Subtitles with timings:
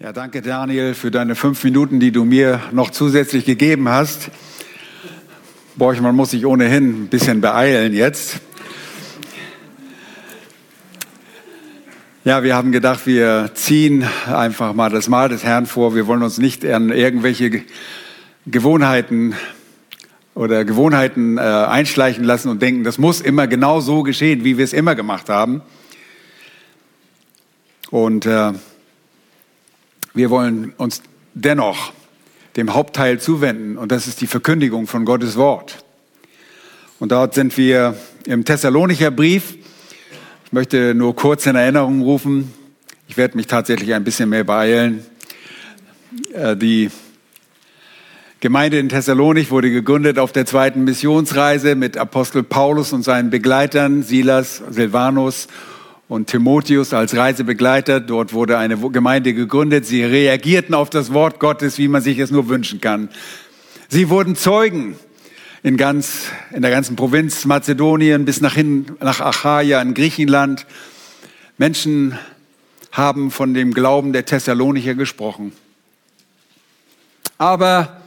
[0.00, 4.28] Ja, danke Daniel für deine fünf Minuten, die du mir noch zusätzlich gegeben hast.
[5.76, 8.40] Borchmann muss sich ohnehin ein bisschen beeilen jetzt.
[12.24, 15.94] Ja, wir haben gedacht, wir ziehen einfach mal das Mahl des Herrn vor.
[15.94, 17.62] Wir wollen uns nicht an irgendwelche
[18.46, 19.36] Gewohnheiten
[20.34, 24.64] oder Gewohnheiten äh, einschleichen lassen und denken, das muss immer genau so geschehen, wie wir
[24.64, 25.62] es immer gemacht haben.
[27.92, 28.54] Und äh,
[30.14, 31.02] wir wollen uns
[31.34, 31.92] dennoch
[32.56, 35.84] dem Hauptteil zuwenden und das ist die Verkündigung von Gottes Wort.
[37.00, 39.56] Und dort sind wir im Thessalonicher Brief.
[40.46, 42.54] Ich möchte nur kurz in Erinnerung rufen,
[43.08, 45.04] ich werde mich tatsächlich ein bisschen mehr beeilen.
[46.32, 46.90] Äh, die
[48.38, 54.04] Gemeinde in Thessalonik wurde gegründet auf der zweiten Missionsreise mit Apostel Paulus und seinen Begleitern
[54.04, 55.48] Silas, Silvanus
[56.14, 57.98] und Timotheus als Reisebegleiter.
[57.98, 59.84] Dort wurde eine Gemeinde gegründet.
[59.84, 63.08] Sie reagierten auf das Wort Gottes, wie man sich es nur wünschen kann.
[63.88, 64.96] Sie wurden Zeugen
[65.64, 70.66] in ganz, in der ganzen Provinz Mazedonien bis nach hin, nach Achaia in Griechenland.
[71.58, 72.16] Menschen
[72.92, 75.52] haben von dem Glauben der Thessalonicher gesprochen.
[77.38, 78.00] Aber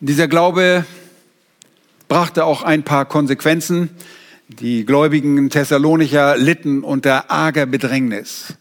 [0.00, 0.84] dieser Glaube
[2.06, 3.88] brachte auch ein paar Konsequenzen.
[4.60, 8.54] Die Gläubigen Thessalonicher litten unter arger Bedrängnis.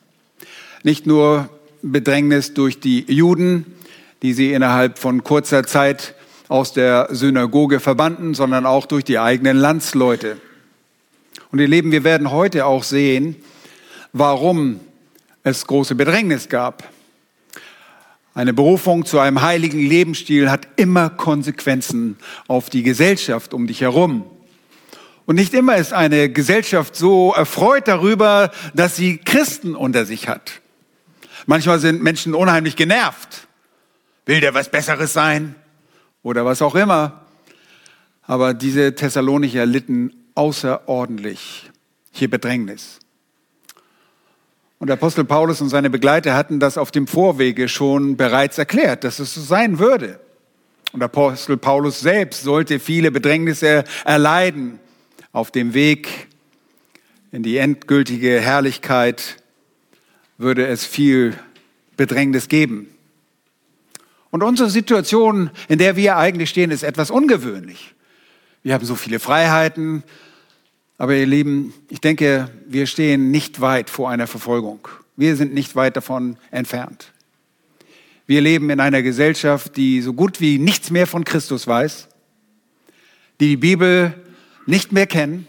[0.82, 1.50] Nicht nur
[1.84, 3.76] Bedrängnis durch die Juden,
[4.24, 6.16] die sie innerhalb von kurzer Zeit
[6.48, 10.38] aus der Synagoge verbannten, sondern auch durch die eigenen Landsleute.
[11.52, 13.36] Und ihr Leben, wir werden heute auch sehen,
[14.14, 14.80] warum
[15.44, 16.90] es große Bedrängnis gab.
[18.34, 24.26] Eine Berufung zu einem heiligen Lebensstil hat immer Konsequenzen auf die Gesellschaft um dich herum.
[25.26, 30.62] Und nicht immer ist eine Gesellschaft so erfreut darüber, dass sie Christen unter sich hat.
[31.46, 33.48] Manchmal sind Menschen unheimlich genervt.
[34.26, 35.56] Will der was Besseres sein?
[36.24, 37.22] Oder was auch immer.
[38.24, 41.70] Aber diese Thessalonicher litten außerordentlich
[42.12, 43.00] hier Bedrängnis.
[44.80, 49.20] Und Apostel Paulus und seine Begleiter hatten das auf dem Vorwege schon bereits erklärt, dass
[49.20, 50.20] es so sein würde.
[50.92, 54.80] Und Apostel Paulus selbst sollte viele Bedrängnisse erleiden
[55.34, 56.28] auf dem Weg
[57.32, 59.44] in die endgültige Herrlichkeit
[60.38, 61.38] würde es viel
[61.98, 62.88] Bedrängnis geben.
[64.30, 67.94] Und unsere Situation, in der wir eigentlich stehen, ist etwas ungewöhnlich.
[68.62, 70.04] Wir haben so viele Freiheiten,
[70.98, 74.88] aber ihr Lieben, ich denke, wir stehen nicht weit vor einer Verfolgung.
[75.18, 77.12] Wir sind nicht weit davon entfernt.
[78.26, 82.08] Wir leben in einer Gesellschaft, die so gut wie nichts mehr von Christus weiß,
[83.40, 84.14] die die Bibel
[84.66, 85.48] nicht mehr kennen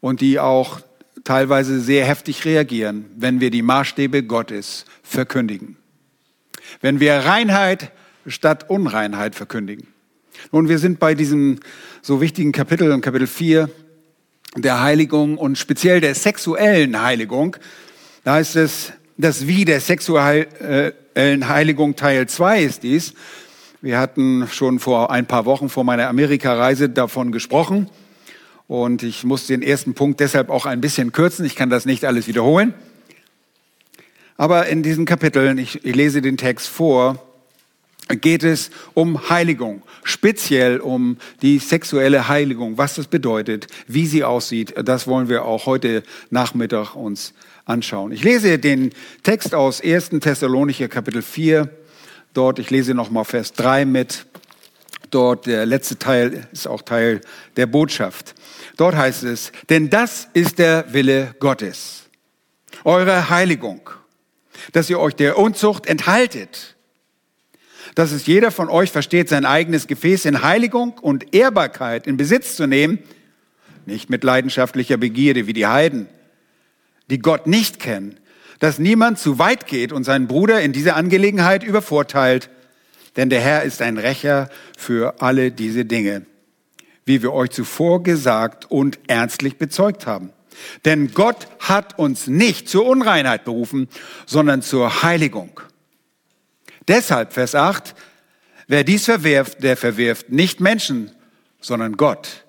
[0.00, 0.80] und die auch
[1.24, 5.76] teilweise sehr heftig reagieren, wenn wir die Maßstäbe Gottes verkündigen.
[6.80, 7.92] Wenn wir Reinheit
[8.26, 9.86] statt Unreinheit verkündigen.
[10.52, 11.60] Nun, wir sind bei diesem
[12.02, 13.68] so wichtigen Kapitel, Kapitel 4
[14.56, 17.56] der Heiligung und speziell der sexuellen Heiligung.
[18.24, 23.14] Da heißt es, das Wie der sexuellen Heiligung Teil 2 ist dies.
[23.80, 27.88] Wir hatten schon vor ein paar Wochen vor meiner Amerikareise davon gesprochen.
[28.66, 31.44] Und ich muss den ersten Punkt deshalb auch ein bisschen kürzen.
[31.44, 32.74] Ich kann das nicht alles wiederholen.
[34.36, 37.24] Aber in diesen Kapiteln, ich, ich lese den Text vor,
[38.08, 44.74] geht es um Heiligung, speziell um die sexuelle Heiligung, was das bedeutet, wie sie aussieht.
[44.84, 47.32] Das wollen wir auch heute Nachmittag uns
[47.64, 48.10] anschauen.
[48.10, 48.90] Ich lese den
[49.22, 50.10] Text aus 1.
[50.20, 51.70] Thessalonicher Kapitel 4,
[52.34, 54.26] dort, ich lese nochmal Vers 3 mit.
[55.10, 57.20] Dort der letzte Teil ist auch Teil
[57.56, 58.34] der Botschaft.
[58.76, 62.04] Dort heißt es, denn das ist der Wille Gottes,
[62.84, 63.90] eure Heiligung,
[64.72, 66.76] dass ihr euch der Unzucht enthaltet,
[67.94, 72.54] dass es jeder von euch versteht, sein eigenes Gefäß in Heiligung und Ehrbarkeit in Besitz
[72.54, 72.98] zu nehmen,
[73.86, 76.08] nicht mit leidenschaftlicher Begierde wie die Heiden,
[77.10, 78.20] die Gott nicht kennen,
[78.58, 82.50] dass niemand zu weit geht und seinen Bruder in dieser Angelegenheit übervorteilt,
[83.16, 86.26] denn der Herr ist ein Rächer für alle diese Dinge,
[87.04, 90.30] wie wir euch zuvor gesagt und ernstlich bezeugt haben.
[90.84, 93.88] Denn Gott hat uns nicht zur Unreinheit berufen,
[94.26, 95.60] sondern zur Heiligung.
[96.88, 97.94] Deshalb, Vers 8,
[98.66, 101.12] wer dies verwirft, der verwirft nicht Menschen,
[101.60, 102.44] sondern Gott,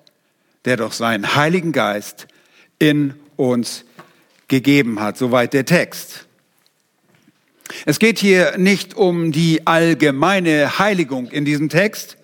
[0.64, 2.26] der doch seinen Heiligen Geist
[2.78, 3.84] in uns
[4.50, 5.16] gegeben hat.
[5.16, 6.26] Soweit der Text.
[7.86, 12.18] Es geht hier nicht um die allgemeine Heiligung in diesem Text.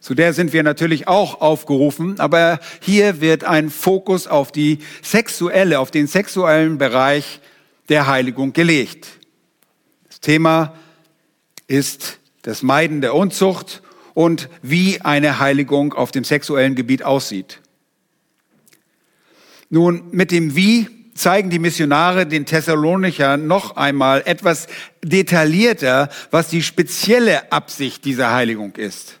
[0.00, 5.80] Zu der sind wir natürlich auch aufgerufen, aber hier wird ein Fokus auf die sexuelle,
[5.80, 7.40] auf den sexuellen Bereich
[7.88, 9.08] der Heiligung gelegt.
[10.08, 10.74] Das Thema
[11.66, 13.82] ist das Meiden der Unzucht
[14.14, 17.60] und wie eine Heiligung auf dem sexuellen Gebiet aussieht.
[19.68, 24.66] Nun, mit dem Wie zeigen die Missionare den Thessalonicher noch einmal etwas
[25.02, 29.20] detaillierter, was die spezielle Absicht dieser Heiligung ist.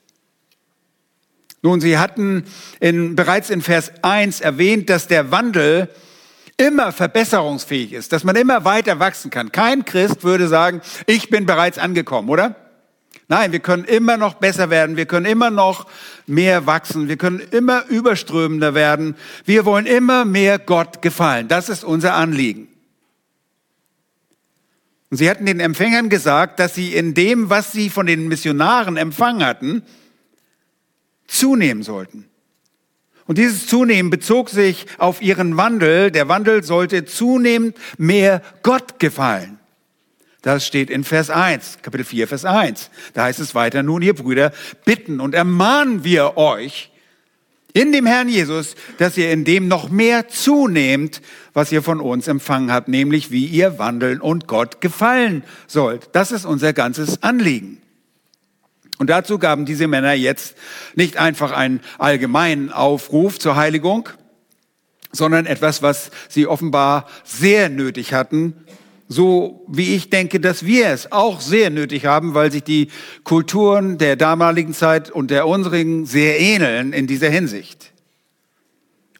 [1.62, 2.44] Nun, sie hatten
[2.80, 5.88] in, bereits in Vers 1 erwähnt, dass der Wandel
[6.56, 9.52] immer verbesserungsfähig ist, dass man immer weiter wachsen kann.
[9.52, 12.65] Kein Christ würde sagen, ich bin bereits angekommen, oder?
[13.28, 15.86] Nein, wir können immer noch besser werden, wir können immer noch
[16.26, 19.16] mehr wachsen, wir können immer überströmender werden.
[19.44, 21.48] Wir wollen immer mehr Gott gefallen.
[21.48, 22.68] Das ist unser Anliegen.
[25.10, 28.96] Und sie hatten den Empfängern gesagt, dass sie in dem, was sie von den Missionaren
[28.96, 29.82] empfangen hatten,
[31.26, 32.28] zunehmen sollten.
[33.26, 36.12] Und dieses Zunehmen bezog sich auf ihren Wandel.
[36.12, 39.58] Der Wandel sollte zunehmend mehr Gott gefallen.
[40.46, 42.90] Das steht in Vers 1, Kapitel 4, Vers 1.
[43.14, 44.52] Da heißt es weiter, nun ihr Brüder,
[44.84, 46.92] bitten und ermahnen wir euch
[47.72, 51.20] in dem Herrn Jesus, dass ihr in dem noch mehr zunehmt,
[51.52, 56.10] was ihr von uns empfangen habt, nämlich wie ihr wandeln und Gott gefallen sollt.
[56.12, 57.82] Das ist unser ganzes Anliegen.
[58.98, 60.54] Und dazu gaben diese Männer jetzt
[60.94, 64.10] nicht einfach einen allgemeinen Aufruf zur Heiligung,
[65.10, 68.54] sondern etwas, was sie offenbar sehr nötig hatten,
[69.08, 72.88] so wie ich denke, dass wir es auch sehr nötig haben, weil sich die
[73.24, 77.92] Kulturen der damaligen Zeit und der unsrigen sehr ähneln in dieser Hinsicht.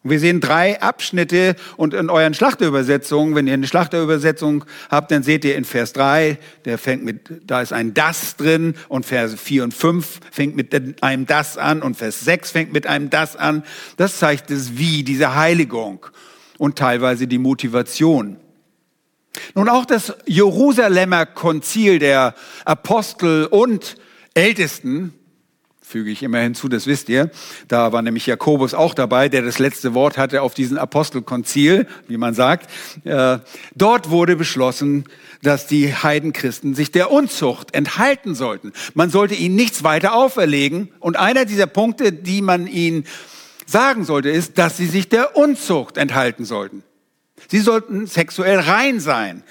[0.09, 5.45] Wir sehen drei Abschnitte und in euren Schlachterübersetzungen, wenn ihr eine Schlachterübersetzung habt, dann seht
[5.45, 9.65] ihr in Vers 3, der fängt mit, da ist ein das drin und Verse 4
[9.65, 13.65] und 5 fängt mit einem das an und Vers 6 fängt mit einem das an.
[13.97, 16.07] Das zeigt es wie, diese Heiligung
[16.57, 18.37] und teilweise die Motivation.
[19.55, 22.35] Nun auch das Jerusalemer Konzil der
[22.65, 23.97] Apostel und
[24.35, 25.15] Ältesten
[25.87, 27.31] füge ich immer hinzu, das wisst ihr.
[27.69, 32.17] Da war nämlich Jakobus auch dabei, der das letzte Wort hatte auf diesem Apostelkonzil, wie
[32.17, 32.69] man sagt.
[33.05, 33.39] Äh,
[33.77, 35.05] dort wurde beschlossen,
[35.43, 38.73] dass die Heidenchristen sich der Unzucht enthalten sollten.
[38.95, 40.89] Man sollte ihnen nichts weiter auferlegen.
[40.99, 43.05] Und einer dieser Punkte, die man ihnen
[43.65, 46.83] sagen sollte, ist, dass sie sich der Unzucht enthalten sollten.
[47.49, 49.43] Sie sollten sexuell rein sein.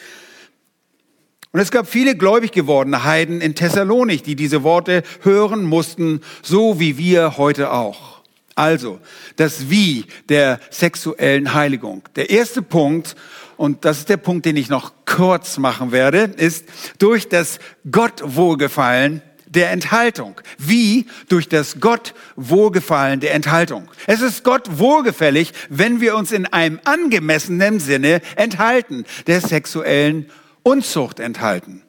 [1.51, 6.79] Und es gab viele gläubig gewordene Heiden in Thessalonik, die diese Worte hören mussten, so
[6.81, 8.21] wie wir heute auch.
[8.55, 8.99] Also,
[9.37, 12.03] das Wie der sexuellen Heiligung.
[12.15, 13.15] Der erste Punkt,
[13.57, 16.65] und das ist der Punkt, den ich noch kurz machen werde, ist
[16.99, 17.59] durch das
[17.89, 20.41] Gottwohlgefallen der Enthaltung.
[20.57, 21.05] Wie?
[21.29, 23.89] Durch das Gott Wohlgefallen der Enthaltung.
[24.07, 30.29] Es ist Gott wohlgefällig, wenn wir uns in einem angemessenen Sinne enthalten der sexuellen
[30.63, 31.81] Unzucht enthalten.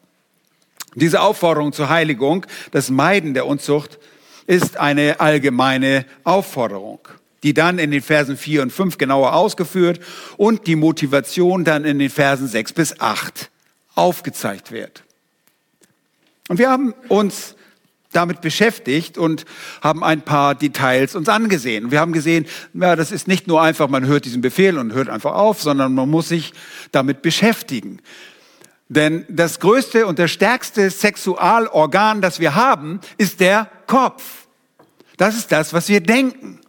[0.94, 3.98] Diese Aufforderung zur Heiligung, das Meiden der Unzucht,
[4.46, 7.00] ist eine allgemeine Aufforderung,
[7.42, 10.00] die dann in den Versen 4 und 5 genauer ausgeführt
[10.36, 13.50] und die Motivation dann in den Versen 6 bis 8
[13.94, 15.05] aufgezeigt wird.
[16.48, 17.56] Und wir haben uns
[18.12, 19.44] damit beschäftigt und
[19.82, 21.90] haben ein paar Details uns angesehen.
[21.90, 25.08] Wir haben gesehen, ja, das ist nicht nur einfach, man hört diesen Befehl und hört
[25.08, 26.52] einfach auf, sondern man muss sich
[26.92, 28.00] damit beschäftigen.
[28.88, 34.46] Denn das größte und das stärkste Sexualorgan, das wir haben, ist der Kopf.
[35.16, 36.60] Das ist das, was wir denken.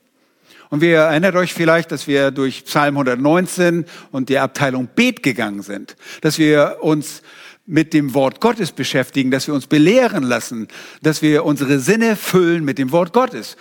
[0.70, 5.62] Und wir erinnert euch vielleicht, dass wir durch Psalm 119 und die Abteilung Bet gegangen
[5.62, 7.22] sind, dass wir uns
[7.68, 10.70] mit dem Wort Gottes beschäftigen, dass wir uns belehren lassen,
[11.02, 13.58] dass wir unsere Sinne füllen mit dem Wort Gottes.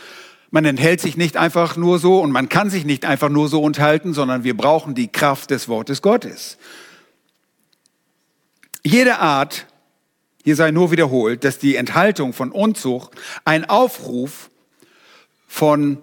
[0.50, 3.66] Man enthält sich nicht einfach nur so und man kann sich nicht einfach nur so
[3.66, 6.56] enthalten, sondern wir brauchen die Kraft des Wortes Gottes.
[8.84, 9.66] Jede Art,
[10.44, 13.10] hier sei nur wiederholt, dass die Enthaltung von Unzucht
[13.44, 14.50] ein Aufruf
[15.48, 15.98] von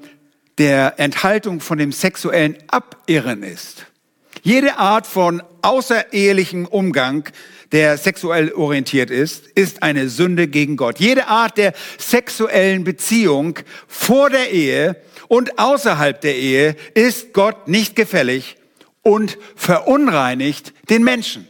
[0.58, 3.86] der Enthaltung von dem sexuellen Abirren ist.
[4.42, 7.30] Jede Art von außerehelichem Umgang,
[7.72, 11.00] der sexuell orientiert ist, ist eine Sünde gegen Gott.
[11.00, 14.96] Jede Art der sexuellen Beziehung vor der Ehe
[15.28, 18.58] und außerhalb der Ehe ist Gott nicht gefällig
[19.02, 21.48] und verunreinigt den Menschen.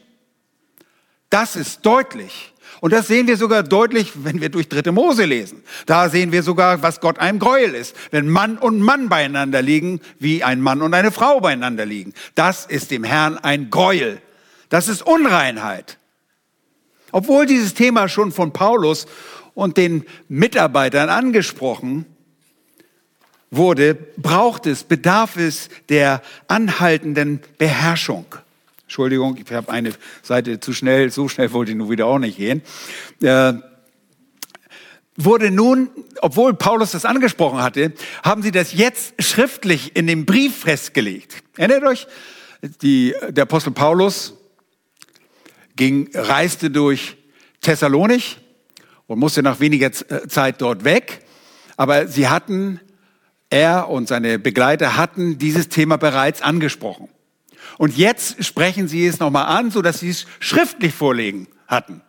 [1.30, 2.53] Das ist deutlich.
[2.84, 5.64] Und das sehen wir sogar deutlich, wenn wir durch dritte Mose lesen.
[5.86, 7.96] Da sehen wir sogar, was Gott einem Gräuel ist.
[8.12, 12.14] Wenn Mann und Mann beieinander liegen, wie ein Mann und eine Frau beieinander liegen.
[12.36, 14.22] Das ist dem Herrn ein Gräuel.
[14.68, 15.98] Das ist Unreinheit.
[17.14, 19.06] Obwohl dieses Thema schon von Paulus
[19.54, 22.06] und den Mitarbeitern angesprochen
[23.50, 28.26] wurde, braucht es, bedarf es der anhaltenden Beherrschung
[28.94, 32.38] Entschuldigung, ich habe eine Seite zu schnell, so schnell wollte ich nun wieder auch nicht
[32.38, 32.62] gehen.
[33.24, 33.54] Äh,
[35.16, 35.90] wurde nun,
[36.22, 41.42] obwohl Paulus das angesprochen hatte, haben sie das jetzt schriftlich in dem Brief festgelegt.
[41.58, 42.06] Erinnert euch,
[42.84, 44.36] die, der Apostel Paulus
[45.76, 47.18] ging, reiste durch
[47.62, 48.38] Thessalonich
[49.08, 51.26] und musste nach weniger äh, Zeit dort weg.
[51.78, 52.80] Aber sie hatten,
[53.50, 57.10] er und seine Begleiter hatten dieses Thema bereits angesprochen.
[57.78, 62.02] Und jetzt sprechen sie es nochmal an, so dass sie es schriftlich vorlegen hatten.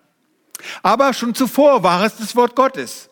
[0.82, 3.10] Aber schon zuvor war es das Wort Gottes.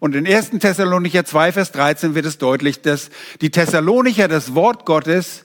[0.00, 0.50] Und in 1.
[0.58, 3.10] Thessalonicher 2, Vers 13 wird es deutlich, dass
[3.40, 5.44] die Thessalonicher das Wort Gottes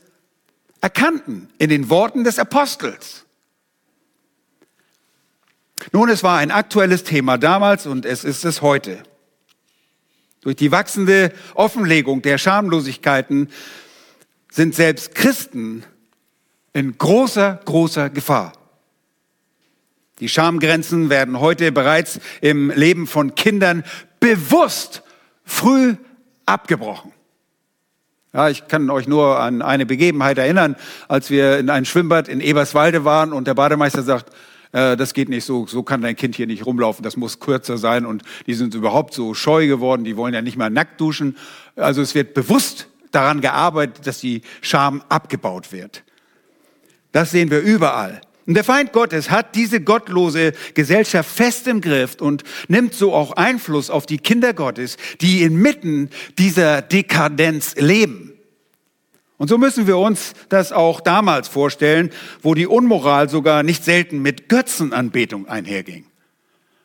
[0.81, 3.25] erkannten in den Worten des Apostels.
[5.91, 9.03] Nun, es war ein aktuelles Thema damals und es ist es heute.
[10.41, 13.49] Durch die wachsende Offenlegung der Schamlosigkeiten
[14.49, 15.83] sind selbst Christen
[16.77, 18.53] in großer, großer Gefahr.
[20.19, 23.83] Die Schamgrenzen werden heute bereits im Leben von Kindern
[24.19, 25.01] bewusst
[25.43, 25.95] früh
[26.45, 27.13] abgebrochen.
[28.31, 30.75] Ja, ich kann euch nur an eine Begebenheit erinnern,
[31.07, 34.31] als wir in ein Schwimmbad in Eberswalde waren und der Bademeister sagt,
[34.71, 37.79] äh, das geht nicht so, so kann dein Kind hier nicht rumlaufen, das muss kürzer
[37.79, 41.37] sein und die sind überhaupt so scheu geworden, die wollen ja nicht mal nackt duschen.
[41.75, 46.03] Also es wird bewusst daran gearbeitet, dass die Scham abgebaut wird.
[47.11, 48.21] Das sehen wir überall.
[48.47, 53.33] Und der Feind Gottes hat diese gottlose Gesellschaft fest im Griff und nimmt so auch
[53.33, 58.33] Einfluss auf die Kinder Gottes, die inmitten dieser Dekadenz leben.
[59.37, 62.09] Und so müssen wir uns das auch damals vorstellen,
[62.41, 66.05] wo die Unmoral sogar nicht selten mit Götzenanbetung einherging.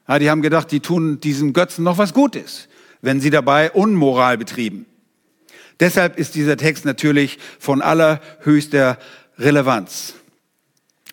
[0.08, 2.68] Ja, die haben gedacht, die tun diesen Götzen noch was Gutes,
[3.00, 4.84] wenn sie dabei Unmoral betrieben.
[5.80, 8.98] Deshalb ist dieser Text natürlich von allerhöchster
[9.42, 10.14] Relevanz.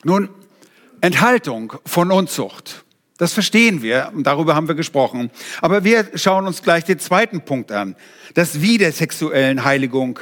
[0.03, 0.29] Nun,
[1.01, 2.85] Enthaltung von Unzucht.
[3.17, 5.29] Das verstehen wir darüber haben wir gesprochen.
[5.61, 7.95] Aber wir schauen uns gleich den zweiten Punkt an.
[8.33, 10.19] Das Wie der sexuellen Heiligung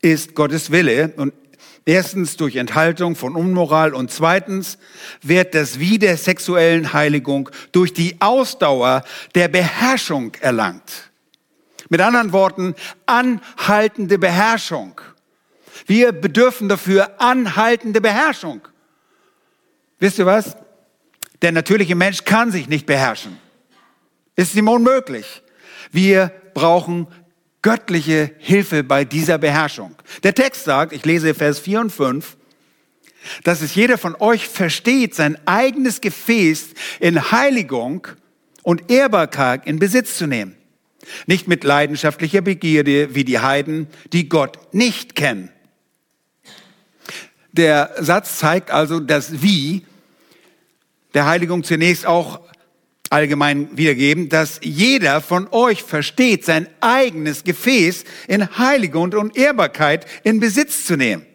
[0.00, 1.32] ist Gottes Wille und
[1.84, 4.78] erstens durch Enthaltung von Unmoral und zweitens
[5.22, 9.04] wird das Wie der sexuellen Heiligung durch die Ausdauer
[9.36, 11.10] der Beherrschung erlangt.
[11.90, 12.74] Mit anderen Worten,
[13.06, 15.00] anhaltende Beherrschung.
[15.86, 18.60] Wir bedürfen dafür anhaltende Beherrschung.
[19.98, 20.56] Wisst ihr was?
[21.42, 23.38] Der natürliche Mensch kann sich nicht beherrschen.
[24.36, 25.42] Ist ihm unmöglich.
[25.90, 27.06] Wir brauchen
[27.62, 29.94] göttliche Hilfe bei dieser Beherrschung.
[30.22, 32.36] Der Text sagt, ich lese Vers 4 und 5,
[33.44, 38.08] dass es jeder von euch versteht, sein eigenes Gefäß in Heiligung
[38.62, 40.56] und Ehrbarkeit in Besitz zu nehmen.
[41.26, 45.50] Nicht mit leidenschaftlicher Begierde wie die Heiden, die Gott nicht kennen.
[47.52, 49.84] Der Satz zeigt also das Wie
[51.14, 52.40] der Heiligung zunächst auch
[53.10, 60.40] allgemein wiedergeben, dass jeder von euch versteht, sein eigenes Gefäß in Heiligung und Ehrbarkeit in
[60.40, 61.26] Besitz zu nehmen.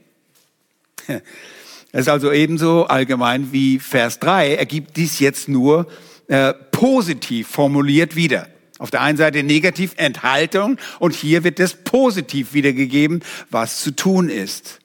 [1.91, 5.88] Es ist also ebenso allgemein wie Vers 3, er gibt dies jetzt nur
[6.27, 8.50] äh, positiv formuliert wieder.
[8.79, 14.29] Auf der einen Seite negativ Enthaltung und hier wird es positiv wiedergegeben, was zu tun
[14.29, 14.79] ist.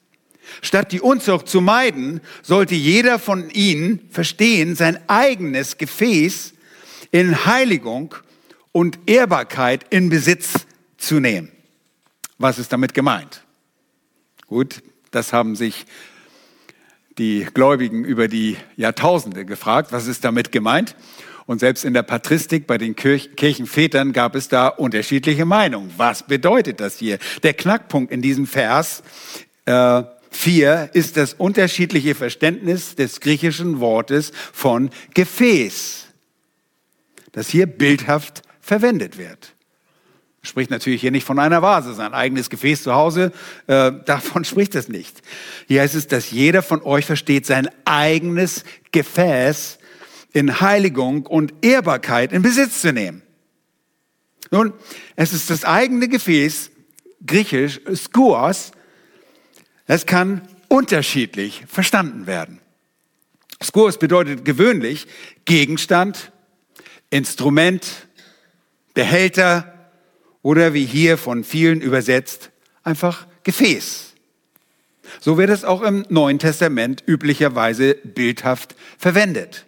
[0.61, 6.53] Statt die Unzucht zu meiden, sollte jeder von ihnen verstehen, sein eigenes Gefäß
[7.11, 8.15] in Heiligung
[8.71, 10.65] und Ehrbarkeit in Besitz
[10.97, 11.51] zu nehmen.
[12.37, 13.43] Was ist damit gemeint?
[14.47, 14.81] Gut,
[15.11, 15.85] das haben sich
[17.17, 19.91] die Gläubigen über die Jahrtausende gefragt.
[19.91, 20.95] Was ist damit gemeint?
[21.45, 25.93] Und selbst in der Patristik bei den Kirchenvätern gab es da unterschiedliche Meinungen.
[25.97, 27.19] Was bedeutet das hier?
[27.43, 29.03] Der Knackpunkt in diesem Vers
[29.65, 30.03] äh,
[30.35, 36.07] 4 ist das unterschiedliche Verständnis des griechischen Wortes von Gefäß,
[37.31, 39.53] das hier bildhaft verwendet wird.
[40.41, 43.31] Spricht natürlich hier nicht von einer Vase, sein eigenes Gefäß zu Hause,
[43.67, 45.21] äh, davon spricht es nicht.
[45.67, 49.77] Hier heißt es, dass jeder von euch versteht, sein eigenes Gefäß
[50.33, 53.21] in Heiligung und Ehrbarkeit in Besitz zu nehmen.
[54.51, 54.73] Nun,
[55.15, 56.71] es ist das eigene Gefäß,
[57.25, 58.71] griechisch skuos,
[59.85, 62.59] es kann unterschiedlich verstanden werden.
[63.61, 65.07] Skurs bedeutet gewöhnlich
[65.45, 66.31] Gegenstand,
[67.09, 68.07] Instrument,
[68.93, 69.91] Behälter
[70.41, 72.51] oder wie hier von vielen übersetzt,
[72.83, 74.13] einfach Gefäß.
[75.19, 79.65] So wird es auch im Neuen Testament üblicherweise bildhaft verwendet.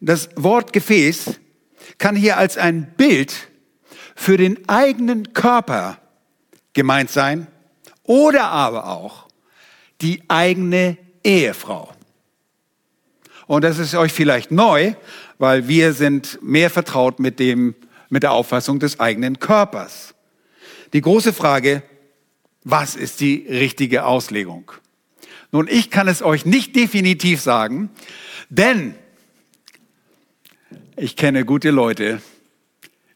[0.00, 1.38] Das Wort Gefäß
[1.98, 3.48] kann hier als ein Bild
[4.14, 6.00] für den eigenen Körper
[6.72, 7.46] gemeint sein
[8.10, 9.28] oder aber auch
[10.00, 11.92] die eigene Ehefrau.
[13.46, 14.94] Und das ist euch vielleicht neu,
[15.38, 17.76] weil wir sind mehr vertraut mit dem,
[18.08, 20.16] mit der Auffassung des eigenen Körpers.
[20.92, 21.84] Die große Frage,
[22.64, 24.72] was ist die richtige Auslegung?
[25.52, 27.90] Nun, ich kann es euch nicht definitiv sagen,
[28.48, 28.96] denn
[30.96, 32.20] ich kenne gute Leute,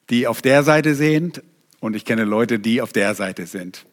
[0.08, 1.42] die auf der Seite sind
[1.80, 3.86] und ich kenne Leute, die auf der Seite sind.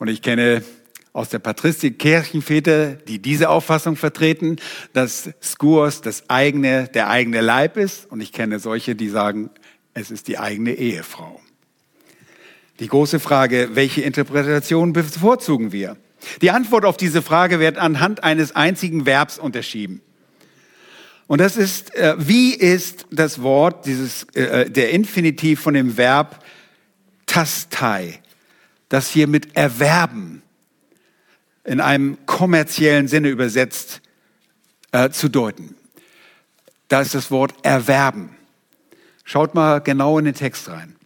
[0.00, 0.64] Und ich kenne
[1.12, 4.56] aus der Patristik Kirchenväter, die diese Auffassung vertreten,
[4.94, 8.10] dass Skurs das eigene, der eigene Leib ist.
[8.10, 9.50] Und ich kenne solche, die sagen,
[9.92, 11.38] es ist die eigene Ehefrau.
[12.78, 15.98] Die große Frage, welche Interpretation bevorzugen wir?
[16.40, 20.00] Die Antwort auf diese Frage wird anhand eines einzigen Verbs unterschieden.
[21.26, 25.98] Und das ist, äh, wie ist das Wort, dieses, äh, äh, der Infinitiv von dem
[25.98, 26.42] Verb
[27.26, 28.19] tastai,
[28.90, 30.42] das hier mit erwerben
[31.64, 34.02] in einem kommerziellen Sinne übersetzt
[34.92, 35.74] äh, zu deuten.
[36.88, 38.36] Da ist das Wort erwerben.
[39.24, 40.96] Schaut mal genau in den Text rein.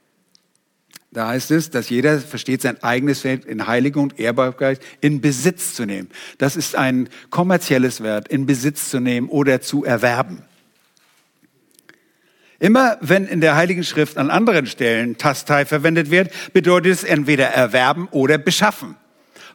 [1.10, 5.74] Da heißt es, dass jeder versteht sein eigenes Feld in Heiligung und Ehrbarkeit in Besitz
[5.74, 6.10] zu nehmen.
[6.38, 10.42] Das ist ein kommerzielles Wert, in Besitz zu nehmen oder zu erwerben.
[12.64, 17.48] Immer wenn in der Heiligen Schrift an anderen Stellen Tastai verwendet wird, bedeutet es entweder
[17.48, 18.96] erwerben oder beschaffen.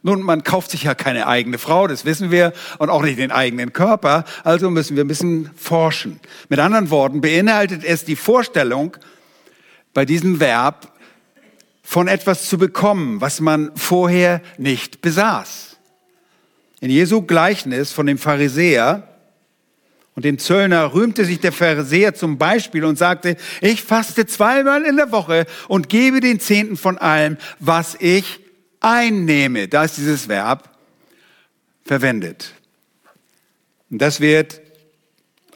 [0.04, 3.32] Nun, man kauft sich ja keine eigene Frau, das wissen wir, und auch nicht den
[3.32, 6.20] eigenen Körper, also müssen wir ein bisschen forschen.
[6.48, 8.96] Mit anderen Worten beinhaltet es die Vorstellung
[9.92, 10.92] bei diesem Verb,
[11.82, 15.78] von etwas zu bekommen, was man vorher nicht besaß.
[16.80, 19.09] In Jesu Gleichnis von dem Pharisäer
[20.20, 24.96] und dem Zöllner rühmte sich der Pharisäer zum Beispiel und sagte, ich faste zweimal in
[24.96, 28.40] der Woche und gebe den Zehnten von allem, was ich
[28.80, 29.66] einnehme.
[29.66, 30.76] Da ist dieses Verb
[31.86, 32.52] verwendet.
[33.88, 34.60] Und das wird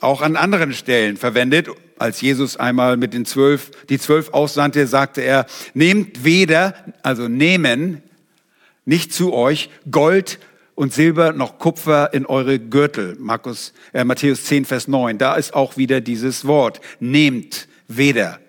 [0.00, 1.68] auch an anderen Stellen verwendet
[1.99, 8.02] als Jesus einmal mit den zwölf, die zwölf aussandte, sagte er, nehmt weder, also nehmen,
[8.86, 10.39] nicht zu euch Gold
[10.75, 13.17] und Silber noch Kupfer in eure Gürtel.
[13.19, 15.19] Markus, äh, Matthäus 10, Vers 9.
[15.19, 16.80] Da ist auch wieder dieses Wort.
[17.00, 18.41] Nehmt weder.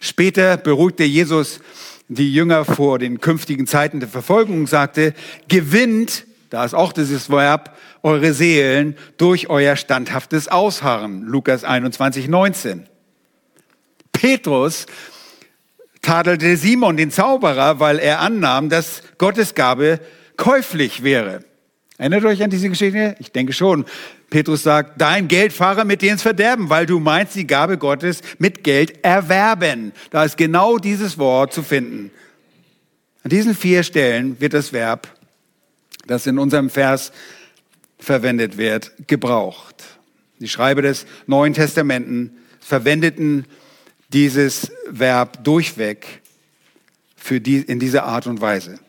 [0.00, 1.60] Später beruhigte Jesus
[2.08, 5.14] die Jünger vor den künftigen Zeiten der Verfolgung und sagte,
[5.48, 11.22] gewinnt, da ist auch dieses Verb, eure Seelen durch euer standhaftes Ausharren.
[11.22, 12.86] Lukas 21, 19.
[14.12, 14.86] Petrus
[16.02, 20.00] tadelte Simon, den Zauberer, weil er annahm, dass Gottes Gabe
[20.36, 21.44] käuflich wäre.
[21.96, 23.14] Erinnert euch an diese Geschichte?
[23.20, 23.84] Ich denke schon.
[24.28, 28.64] Petrus sagt, dein Geldfahrer mit dir ins Verderben, weil du meinst, die Gabe Gottes mit
[28.64, 29.92] Geld erwerben.
[30.10, 32.10] Da ist genau dieses Wort zu finden.
[33.22, 35.08] An diesen vier Stellen wird das Verb,
[36.06, 37.12] das in unserem Vers
[37.98, 39.84] verwendet wird, gebraucht.
[40.40, 43.46] Die Schreiber des Neuen Testamenten verwendeten
[44.12, 46.22] dieses Verb durchweg
[47.16, 48.80] für die, in dieser Art und Weise.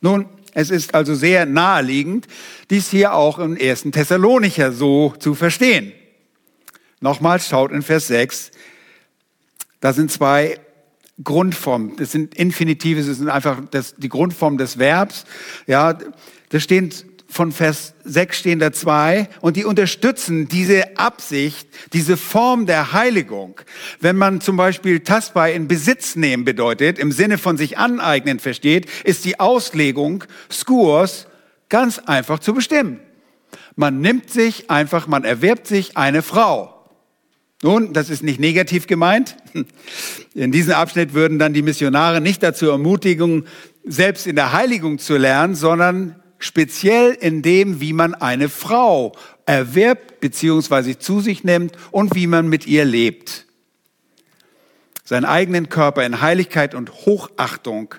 [0.00, 2.26] Nun, es ist also sehr naheliegend,
[2.70, 5.92] dies hier auch im ersten Thessalonicher so zu verstehen.
[7.00, 8.50] Nochmals schaut in Vers 6,
[9.80, 10.58] da sind zwei
[11.22, 15.24] Grundformen, das sind Infinitive, das sind einfach das, die Grundform des Verbs.
[15.66, 15.96] Ja,
[16.48, 16.92] da stehen
[17.30, 23.60] von Vers 6 stehen da zwei und die unterstützen diese Absicht, diese Form der Heiligung.
[24.00, 28.86] Wenn man zum Beispiel Tasbai in Besitz nehmen bedeutet, im Sinne von sich aneignen versteht,
[29.04, 31.26] ist die Auslegung Skurs
[31.68, 33.00] ganz einfach zu bestimmen.
[33.76, 36.74] Man nimmt sich einfach, man erwerbt sich eine Frau.
[37.62, 39.36] Nun, das ist nicht negativ gemeint.
[40.34, 43.46] In diesem Abschnitt würden dann die Missionare nicht dazu ermutigen,
[43.84, 49.12] selbst in der Heiligung zu lernen, sondern speziell in dem, wie man eine Frau
[49.46, 50.98] erwirbt bzw.
[50.98, 53.46] zu sich nimmt und wie man mit ihr lebt.
[55.04, 57.94] Seinen eigenen Körper in Heiligkeit und Hochachtung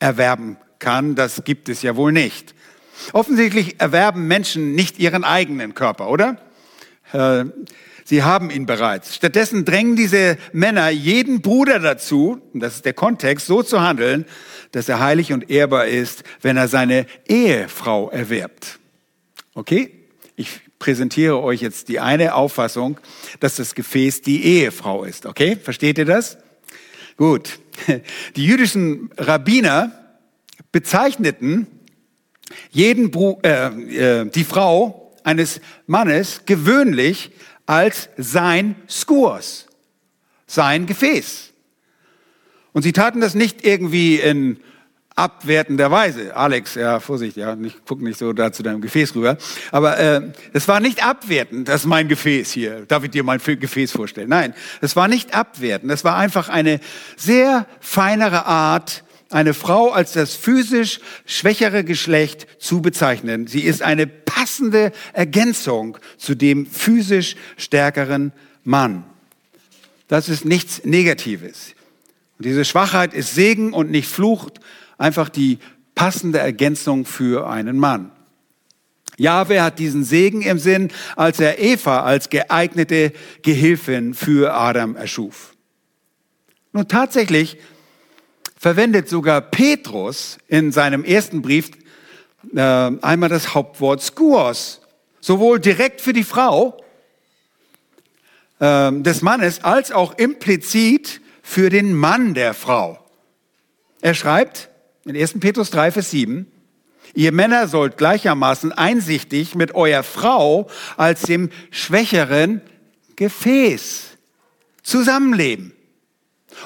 [0.00, 2.54] erwerben kann, das gibt es ja wohl nicht.
[3.12, 6.36] Offensichtlich erwerben Menschen nicht ihren eigenen Körper, oder?
[7.12, 7.44] Äh,
[8.08, 9.14] sie haben ihn bereits.
[9.14, 14.24] Stattdessen drängen diese Männer jeden Bruder dazu, und das ist der Kontext, so zu handeln,
[14.72, 18.78] dass er heilig und ehrbar ist, wenn er seine Ehefrau erwirbt.
[19.54, 19.90] Okay?
[20.36, 22.98] Ich präsentiere euch jetzt die eine Auffassung,
[23.40, 25.26] dass das Gefäß die Ehefrau ist.
[25.26, 25.56] Okay?
[25.62, 26.38] Versteht ihr das?
[27.16, 27.58] Gut.
[28.36, 29.92] Die jüdischen Rabbiner
[30.70, 31.66] bezeichneten
[32.70, 37.32] jeden Bru äh, äh, die Frau eines Mannes gewöhnlich
[37.68, 39.66] als sein Skurs,
[40.46, 41.52] sein Gefäß.
[42.72, 44.58] Und sie taten das nicht irgendwie in
[45.14, 46.34] abwertender Weise.
[46.34, 49.36] Alex, ja, Vorsicht, ja, nicht, guck nicht so da zu deinem Gefäß rüber.
[49.70, 52.86] Aber äh, es war nicht abwertend, das ist mein Gefäß hier.
[52.86, 54.30] Darf ich dir mein Gefäß vorstellen?
[54.30, 55.92] Nein, es war nicht abwertend.
[55.92, 56.80] Es war einfach eine
[57.16, 63.46] sehr feinere Art, eine Frau als das physisch schwächere Geschlecht zu bezeichnen.
[63.46, 68.32] Sie ist eine passende Ergänzung zu dem physisch stärkeren
[68.64, 69.04] Mann.
[70.08, 71.74] Das ist nichts Negatives.
[72.38, 74.60] Und diese Schwachheit ist Segen und nicht Flucht,
[74.96, 75.58] einfach die
[75.94, 78.10] passende Ergänzung für einen Mann.
[79.18, 83.12] Jahwe hat diesen Segen im Sinn, als er Eva als geeignete
[83.42, 85.54] Gehilfin für Adam erschuf.
[86.72, 87.58] Nun tatsächlich
[88.58, 91.70] verwendet sogar Petrus in seinem ersten Brief
[92.54, 94.80] äh, einmal das Hauptwort Skuos,
[95.20, 96.82] sowohl direkt für die Frau
[98.58, 102.98] äh, des Mannes als auch implizit für den Mann der Frau.
[104.00, 104.68] Er schreibt
[105.04, 105.40] in 1.
[105.40, 106.50] Petrus 3, Vers 7,
[107.14, 110.68] Ihr Männer sollt gleichermaßen einsichtig mit eurer Frau
[110.98, 112.60] als dem schwächeren
[113.16, 114.18] Gefäß
[114.82, 115.72] zusammenleben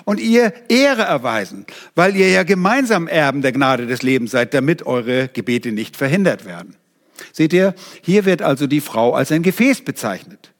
[0.04, 4.86] und ihr Ehre erweisen, weil ihr ja gemeinsam Erben der Gnade des Lebens seid, damit
[4.86, 6.76] eure Gebete nicht verhindert werden.
[7.32, 10.52] Seht ihr, hier wird also die Frau als ein Gefäß bezeichnet.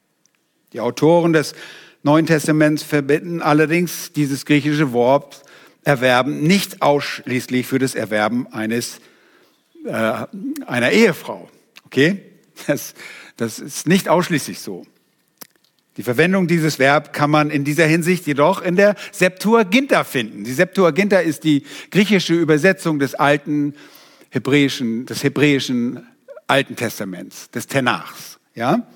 [0.73, 1.55] Die Autoren des
[2.03, 5.43] Neuen Testaments verbinden allerdings dieses griechische Wort
[5.85, 9.01] erwerben nicht ausschließlich für das Erwerben eines,
[9.85, 10.27] äh,
[10.67, 11.49] einer Ehefrau.
[11.87, 12.23] Okay?
[12.67, 12.95] Das,
[13.37, 14.87] das ist nicht ausschließlich so.
[15.99, 20.45] Die Verwendung dieses Verb kann man in dieser Hinsicht jedoch in der Septuaginta finden.
[20.45, 23.75] Die Septuaginta ist die griechische Übersetzung des alten
[24.31, 26.07] hebräischen, des hebräischen
[26.47, 28.39] Alten Testaments, des Tenachs.
[28.55, 28.87] Ja?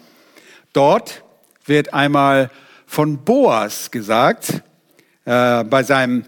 [0.73, 1.23] Dort
[1.67, 2.51] wird einmal
[2.87, 4.63] von Boas gesagt,
[5.27, 6.25] äh, bei seinem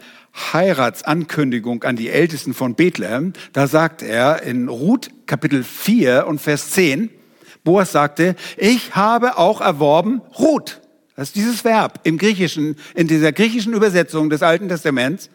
[0.52, 3.32] Heiratsankündigung an die Ältesten von Bethlehem.
[3.52, 7.10] Da sagt er in Ruth Kapitel 4 und Vers 10,
[7.68, 10.80] Boas sagte, ich habe auch erworben Ruth.
[11.16, 15.28] Das ist dieses Verb im Griechischen, in dieser griechischen Übersetzung des Alten Testaments.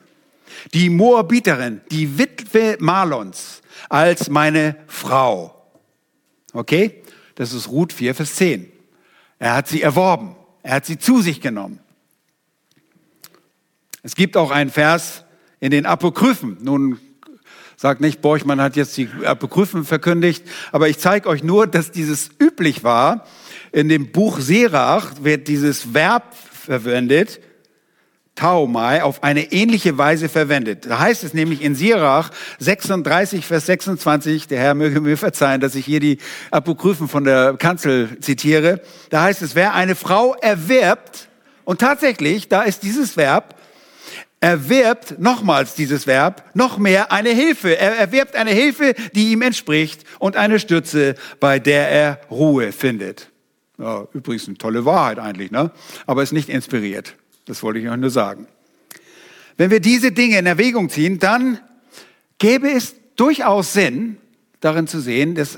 [0.74, 5.64] Die Moabiterin, die Witwe Malons, als meine Frau.
[6.54, 7.04] Okay?
[7.36, 8.72] Das ist Ruth 4, Vers 10.
[9.38, 10.36] Er hat sie erworben.
[10.64, 11.82] Er hat sie zu sich genommen.
[14.02, 15.24] Es gibt auch einen Vers
[15.60, 16.58] in den Apokryphen.
[16.62, 17.00] Nun
[17.84, 22.30] sagt nicht, Borchmann hat jetzt die Apokryphen verkündigt, aber ich zeige euch nur, dass dieses
[22.40, 23.26] üblich war.
[23.74, 27.42] In dem Buch Serach wird dieses Verb verwendet,
[28.36, 30.86] Taumai auf eine ähnliche Weise verwendet.
[30.86, 35.76] Da heißt es nämlich in Sirach 36, Vers 26, der Herr möge mir verzeihen, dass
[35.76, 36.20] ich hier die
[36.52, 38.80] Apokryphen von der Kanzel zitiere.
[39.10, 41.28] Da heißt es, wer eine Frau erwirbt,
[41.66, 43.56] und tatsächlich, da ist dieses Verb,
[44.44, 47.78] erwirbt nochmals dieses Verb, noch mehr eine Hilfe.
[47.80, 53.32] Er erwirbt eine Hilfe, die ihm entspricht und eine Stütze, bei der er Ruhe findet.
[53.78, 55.72] Ja, übrigens eine tolle Wahrheit eigentlich, ne?
[56.06, 57.16] aber ist nicht inspiriert.
[57.46, 58.48] Das wollte ich euch nur sagen.
[59.56, 61.60] Wenn wir diese Dinge in Erwägung ziehen, dann
[62.38, 64.18] gäbe es durchaus Sinn,
[64.60, 65.58] darin zu sehen, dass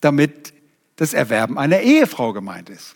[0.00, 0.54] damit
[0.96, 2.94] das Erwerben einer Ehefrau gemeint ist.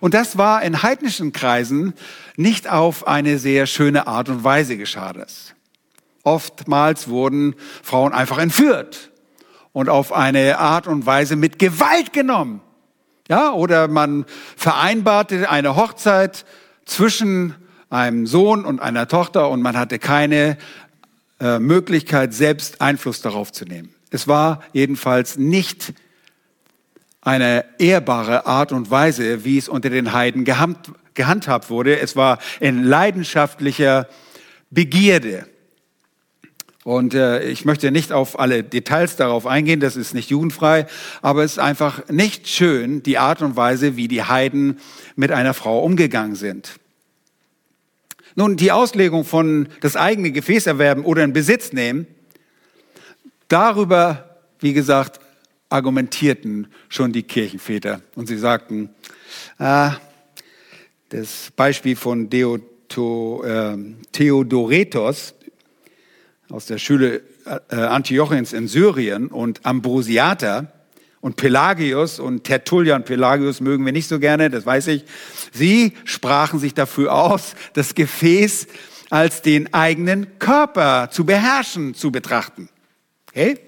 [0.00, 1.94] Und das war in heidnischen Kreisen
[2.36, 5.54] nicht auf eine sehr schöne Art und Weise geschah das.
[6.22, 9.10] Oftmals wurden Frauen einfach entführt
[9.72, 12.60] und auf eine Art und Weise mit Gewalt genommen.
[13.28, 14.26] Ja, oder man
[14.56, 16.44] vereinbarte eine Hochzeit
[16.84, 17.54] zwischen
[17.90, 20.58] einem Sohn und einer Tochter und man hatte keine
[21.40, 23.94] äh, Möglichkeit, selbst Einfluss darauf zu nehmen.
[24.10, 25.94] Es war jedenfalls nicht
[27.24, 31.98] eine ehrbare Art und Weise, wie es unter den Heiden gehandhabt wurde.
[31.98, 34.08] Es war in leidenschaftlicher
[34.70, 35.46] Begierde.
[36.84, 40.86] Und äh, ich möchte nicht auf alle Details darauf eingehen, das ist nicht jugendfrei,
[41.22, 44.78] aber es ist einfach nicht schön, die Art und Weise, wie die Heiden
[45.16, 46.78] mit einer Frau umgegangen sind.
[48.34, 52.06] Nun, die Auslegung von das eigene Gefäß erwerben oder in Besitz nehmen,
[53.48, 55.20] darüber, wie gesagt,
[55.74, 58.00] argumentierten schon die Kirchenväter.
[58.14, 58.90] Und sie sagten,
[59.58, 59.96] ah,
[61.08, 63.76] das Beispiel von Deoto, äh,
[64.12, 65.34] Theodoretos
[66.48, 70.72] aus der Schule äh, Antiochens in Syrien und Ambrosiata
[71.20, 75.04] und Pelagius und Tertullian Pelagius mögen wir nicht so gerne, das weiß ich.
[75.52, 78.68] Sie sprachen sich dafür aus, das Gefäß
[79.10, 82.68] als den eigenen Körper zu beherrschen, zu betrachten.
[83.30, 83.58] Okay?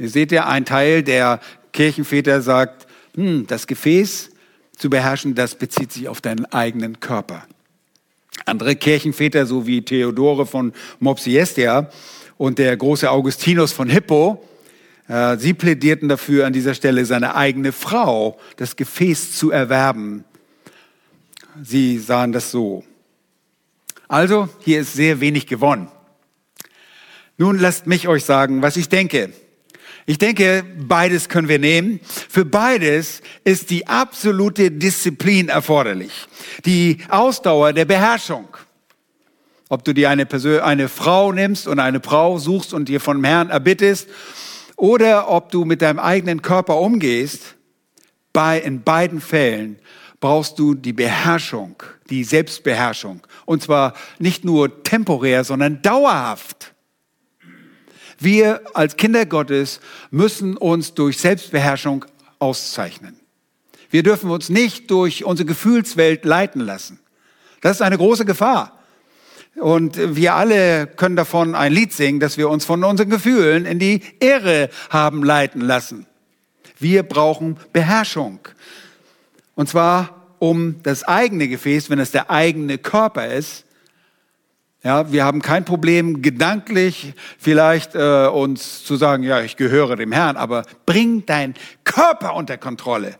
[0.00, 1.40] Ihr seht ja, ein Teil der
[1.74, 4.30] Kirchenväter sagt, hm, das Gefäß
[4.74, 7.46] zu beherrschen, das bezieht sich auf deinen eigenen Körper.
[8.46, 11.90] Andere Kirchenväter, so wie Theodore von Mopsiestia
[12.38, 14.42] und der große Augustinus von Hippo,
[15.06, 20.24] äh, sie plädierten dafür, an dieser Stelle seine eigene Frau, das Gefäß zu erwerben.
[21.62, 22.84] Sie sahen das so.
[24.08, 25.88] Also, hier ist sehr wenig gewonnen.
[27.36, 29.34] Nun lasst mich euch sagen, was ich denke.
[30.10, 32.00] Ich denke, beides können wir nehmen.
[32.02, 36.26] Für beides ist die absolute Disziplin erforderlich.
[36.64, 38.48] Die Ausdauer der Beherrschung.
[39.68, 43.22] Ob du dir eine, Persön eine Frau nimmst und eine Frau suchst und dir vom
[43.22, 44.08] Herrn erbittest,
[44.74, 47.54] oder ob du mit deinem eigenen Körper umgehst,
[48.32, 49.78] bei, in beiden Fällen
[50.18, 53.24] brauchst du die Beherrschung, die Selbstbeherrschung.
[53.46, 56.69] Und zwar nicht nur temporär, sondern dauerhaft.
[58.20, 59.80] Wir als Kinder Gottes
[60.10, 62.04] müssen uns durch Selbstbeherrschung
[62.38, 63.18] auszeichnen.
[63.90, 67.00] Wir dürfen uns nicht durch unsere Gefühlswelt leiten lassen.
[67.62, 68.78] Das ist eine große Gefahr.
[69.56, 73.78] Und wir alle können davon ein Lied singen, dass wir uns von unseren Gefühlen in
[73.78, 76.06] die Irre haben leiten lassen.
[76.78, 78.38] Wir brauchen Beherrschung.
[79.54, 83.64] Und zwar um das eigene Gefäß, wenn es der eigene Körper ist,
[84.82, 90.12] ja, wir haben kein Problem, gedanklich vielleicht äh, uns zu sagen, ja, ich gehöre dem
[90.12, 93.16] Herrn, aber bring dein Körper unter Kontrolle.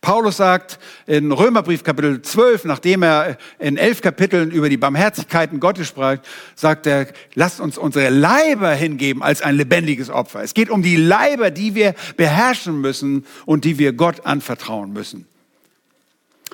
[0.00, 5.88] Paulus sagt in Römerbrief Kapitel 12, nachdem er in elf Kapiteln über die Barmherzigkeiten Gottes
[5.88, 6.18] sprach,
[6.54, 10.42] sagt er, lasst uns unsere Leiber hingeben als ein lebendiges Opfer.
[10.42, 15.26] Es geht um die Leiber, die wir beherrschen müssen und die wir Gott anvertrauen müssen.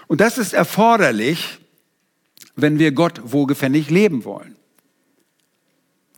[0.07, 1.59] Und das ist erforderlich,
[2.57, 4.57] wenn wir Gott wohlgefällig leben wollen.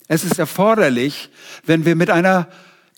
[0.08, 1.30] Es ist erforderlich,
[1.64, 2.48] wenn wir mit einer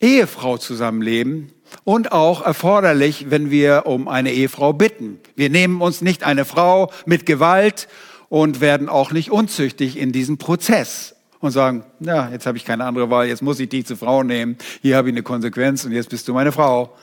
[0.00, 1.52] Ehefrau zusammenleben
[1.84, 5.20] und auch erforderlich, wenn wir um eine Ehefrau bitten.
[5.34, 7.88] Wir nehmen uns nicht eine Frau mit Gewalt
[8.28, 12.84] und werden auch nicht unzüchtig in diesem Prozess und sagen, ja, jetzt habe ich keine
[12.84, 15.92] andere Wahl, jetzt muss ich dich zur Frau nehmen, hier habe ich eine Konsequenz und
[15.92, 16.96] jetzt bist du meine Frau.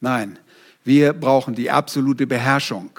[0.00, 0.38] Nein,
[0.84, 2.90] wir brauchen die absolute Beherrschung.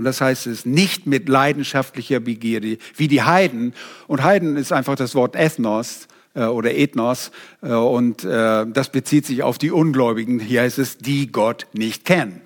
[0.00, 3.74] Und das heißt es nicht mit leidenschaftlicher Begierde, wie die Heiden.
[4.06, 7.32] Und Heiden ist einfach das Wort Ethnos äh, oder Ethnos.
[7.60, 10.40] Äh, und äh, das bezieht sich auf die Ungläubigen.
[10.40, 12.40] Hier heißt es, die Gott nicht kennen.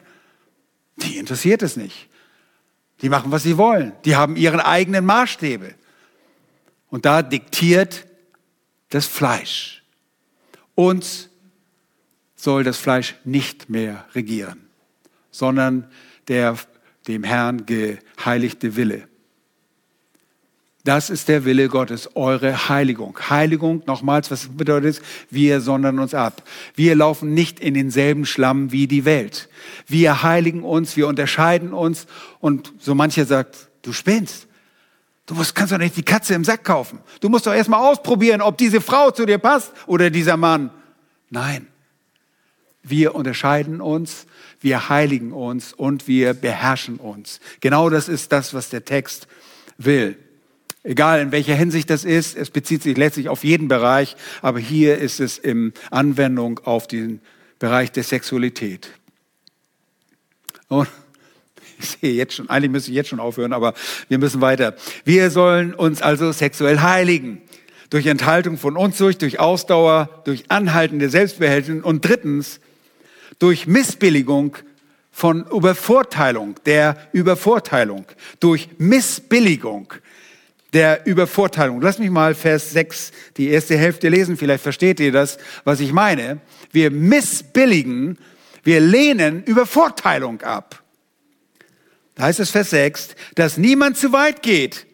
[0.96, 2.08] Die interessiert es nicht.
[3.02, 3.92] Die machen, was sie wollen.
[4.04, 5.76] Die haben ihren eigenen Maßstäbe.
[6.88, 8.04] Und da diktiert
[8.88, 9.84] das Fleisch.
[10.74, 11.28] Uns
[12.34, 14.66] soll das Fleisch nicht mehr regieren,
[15.30, 15.88] sondern
[16.26, 16.56] der
[17.06, 19.08] dem Herrn geheiligte Wille.
[20.84, 23.18] Das ist der Wille Gottes, eure Heiligung.
[23.30, 25.02] Heiligung, nochmals, was bedeutet es?
[25.30, 26.42] Wir sondern uns ab.
[26.74, 29.48] Wir laufen nicht in denselben Schlamm wie die Welt.
[29.86, 32.06] Wir heiligen uns, wir unterscheiden uns
[32.38, 34.46] und so mancher sagt, du spinnst.
[35.24, 36.98] Du musst, kannst doch nicht die Katze im Sack kaufen.
[37.20, 40.68] Du musst doch erstmal ausprobieren, ob diese Frau zu dir passt oder dieser Mann.
[41.30, 41.66] Nein.
[42.84, 44.26] Wir unterscheiden uns
[44.64, 47.38] wir heiligen uns und wir beherrschen uns.
[47.60, 49.28] Genau das ist das, was der Text
[49.76, 50.16] will.
[50.82, 54.96] Egal in welcher Hinsicht das ist, es bezieht sich letztlich auf jeden Bereich, aber hier
[54.96, 57.20] ist es in Anwendung auf den
[57.58, 58.88] Bereich der Sexualität.
[60.68, 60.88] Und
[61.78, 63.74] ich sehe jetzt schon, eigentlich müsste ich jetzt schon aufhören, aber
[64.08, 64.76] wir müssen weiter.
[65.04, 67.42] Wir sollen uns also sexuell heiligen.
[67.90, 72.60] Durch Enthaltung von Unzucht, durch Ausdauer, durch anhaltende Selbstbehelfen und drittens
[73.38, 74.56] durch Missbilligung
[75.10, 78.06] von Übervorteilung, der Übervorteilung,
[78.40, 79.94] durch Missbilligung
[80.72, 81.80] der Übervorteilung.
[81.80, 85.92] Lass mich mal Vers 6, die erste Hälfte lesen, vielleicht versteht ihr das, was ich
[85.92, 86.40] meine.
[86.72, 88.18] Wir missbilligen,
[88.64, 90.82] wir lehnen Übervorteilung ab.
[92.16, 94.86] Da heißt es Vers 6, dass niemand zu weit geht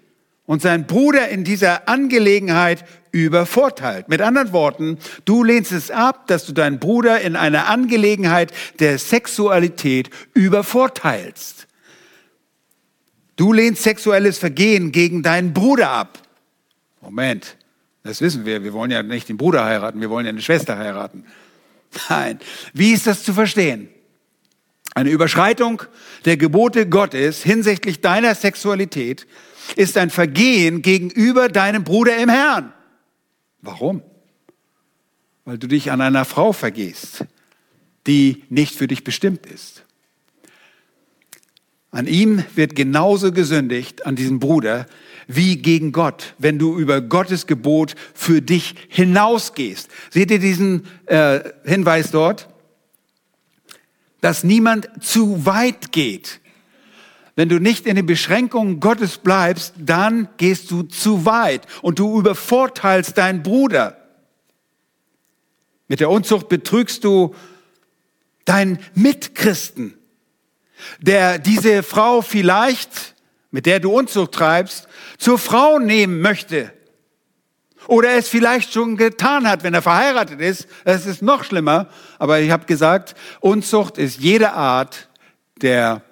[0.51, 4.09] und sein Bruder in dieser Angelegenheit übervorteilt.
[4.09, 8.99] Mit anderen Worten, du lehnst es ab, dass du deinen Bruder in einer Angelegenheit der
[8.99, 11.69] Sexualität übervorteilst.
[13.37, 16.19] Du lehnst sexuelles Vergehen gegen deinen Bruder ab.
[17.01, 17.57] Moment,
[18.03, 18.65] das wissen wir.
[18.65, 21.27] Wir wollen ja nicht den Bruder heiraten, wir wollen ja eine Schwester heiraten.
[22.09, 22.41] Nein,
[22.75, 23.89] wie ist das zu verstehen?
[24.97, 25.85] Eine Überschreitung
[26.25, 29.29] der Gebote Gottes hinsichtlich deiner Sexualität
[29.77, 32.73] ist ein Vergehen gegenüber deinem Bruder im Herrn.
[33.63, 34.03] Warum?
[35.45, 37.25] Weil du dich an einer Frau vergehst,
[38.07, 39.85] die nicht für dich bestimmt ist.
[41.91, 44.87] An ihm wird genauso gesündigt, an diesem Bruder,
[45.27, 49.89] wie gegen Gott, wenn du über Gottes Gebot für dich hinausgehst.
[50.11, 52.49] Seht ihr diesen äh, Hinweis dort?
[54.21, 56.40] Dass niemand zu weit geht.
[57.37, 62.19] Wenn du nicht in den Beschränkungen Gottes bleibst, dann gehst du zu weit und du
[62.19, 63.97] übervorteilst deinen Bruder.
[65.89, 67.35] Mit der Unzucht betrügst du
[68.45, 69.95] deinen Mitchristen,
[71.01, 73.15] der diese Frau vielleicht,
[73.51, 74.89] mit der du Unzucht treibst,
[75.19, 76.73] zur Frau nehmen möchte.
[77.87, 80.69] Oder es vielleicht schon getan hat, wenn er verheiratet ist.
[80.85, 81.89] Das ist noch schlimmer.
[82.19, 85.09] Aber ich habe gesagt, Unzucht ist jede Art
[85.61, 86.03] der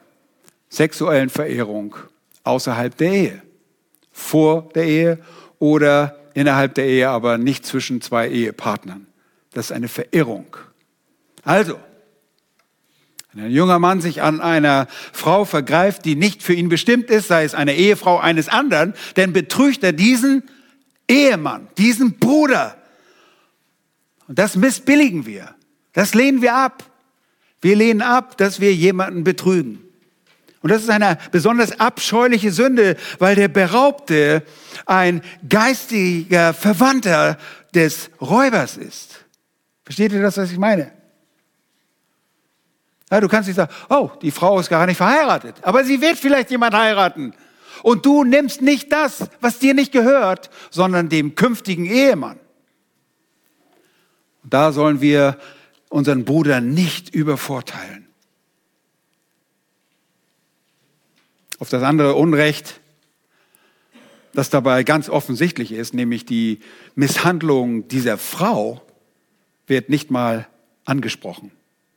[0.68, 1.96] sexuellen Verehrung
[2.44, 3.42] außerhalb der Ehe.
[4.12, 5.18] Vor der Ehe
[5.58, 9.06] oder innerhalb der Ehe, aber nicht zwischen zwei Ehepartnern.
[9.52, 10.56] Das ist eine Verirrung.
[11.42, 11.78] Also,
[13.32, 17.28] wenn ein junger Mann sich an einer Frau vergreift, die nicht für ihn bestimmt ist,
[17.28, 20.42] sei es eine Ehefrau eines anderen, dann betrügt er diesen
[21.08, 22.76] Ehemann, diesen Bruder.
[24.26, 25.54] Und das missbilligen wir.
[25.92, 26.84] Das lehnen wir ab.
[27.60, 29.87] Wir lehnen ab, dass wir jemanden betrügen.
[30.60, 34.42] Und das ist eine besonders abscheuliche Sünde, weil der Beraubte
[34.86, 37.38] ein geistiger Verwandter
[37.74, 39.24] des Räubers ist.
[39.84, 40.92] Versteht ihr das, was ich meine?
[43.10, 46.18] Ja, du kannst nicht sagen, oh, die Frau ist gar nicht verheiratet, aber sie wird
[46.18, 47.32] vielleicht jemand heiraten.
[47.82, 52.38] Und du nimmst nicht das, was dir nicht gehört, sondern dem künftigen Ehemann.
[54.42, 55.38] Und da sollen wir
[55.88, 58.07] unseren Bruder nicht übervorteilen.
[61.58, 62.80] Auf das andere Unrecht,
[64.32, 66.60] das dabei ganz offensichtlich ist, nämlich die
[66.94, 68.82] Misshandlung dieser Frau,
[69.66, 70.46] wird nicht mal
[70.84, 71.50] angesprochen.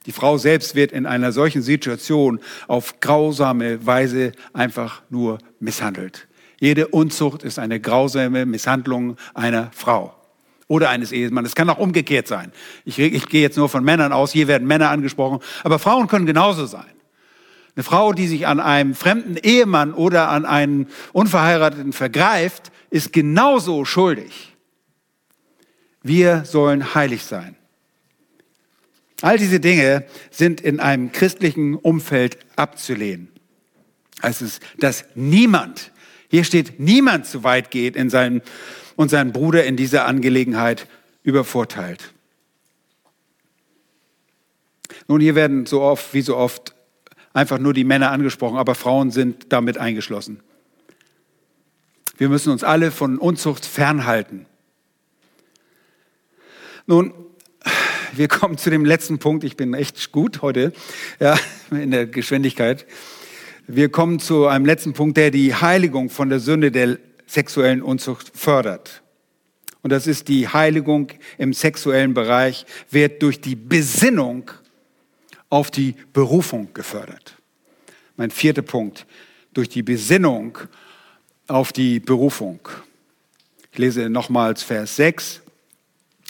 [0.05, 6.27] Die Frau selbst wird in einer solchen Situation auf grausame Weise einfach nur misshandelt.
[6.59, 10.15] Jede Unzucht ist eine grausame Misshandlung einer Frau
[10.67, 11.51] oder eines Ehemannes.
[11.51, 12.51] Es kann auch umgekehrt sein.
[12.85, 14.31] Ich, ich gehe jetzt nur von Männern aus.
[14.31, 15.39] Hier werden Männer angesprochen.
[15.63, 16.91] Aber Frauen können genauso sein.
[17.75, 23.85] Eine Frau, die sich an einem fremden Ehemann oder an einen Unverheirateten vergreift, ist genauso
[23.85, 24.53] schuldig.
[26.03, 27.55] Wir sollen heilig sein.
[29.21, 33.29] All diese Dinge sind in einem christlichen Umfeld abzulehnen.
[34.21, 35.91] Es, dass niemand,
[36.29, 38.41] hier steht, niemand zu weit geht in seinen,
[38.95, 40.87] und seinen Bruder in dieser Angelegenheit
[41.23, 42.13] übervorteilt.
[45.07, 46.75] Nun, hier werden so oft, wie so oft
[47.33, 50.41] einfach nur die Männer angesprochen, aber Frauen sind damit eingeschlossen.
[52.17, 54.45] Wir müssen uns alle von Unzucht fernhalten.
[56.85, 57.13] Nun,
[58.13, 59.43] wir kommen zu dem letzten Punkt.
[59.43, 60.73] Ich bin echt gut heute
[61.19, 61.37] ja,
[61.71, 62.85] in der Geschwindigkeit.
[63.67, 68.31] Wir kommen zu einem letzten Punkt, der die Heiligung von der Sünde der sexuellen Unzucht
[68.35, 69.01] fördert.
[69.81, 74.51] Und das ist die Heiligung im sexuellen Bereich, wird durch die Besinnung
[75.51, 77.35] auf die Berufung gefördert.
[78.15, 79.05] Mein vierter Punkt,
[79.53, 80.57] durch die Besinnung
[81.47, 82.59] auf die Berufung.
[83.71, 85.41] Ich lese nochmals Vers 6,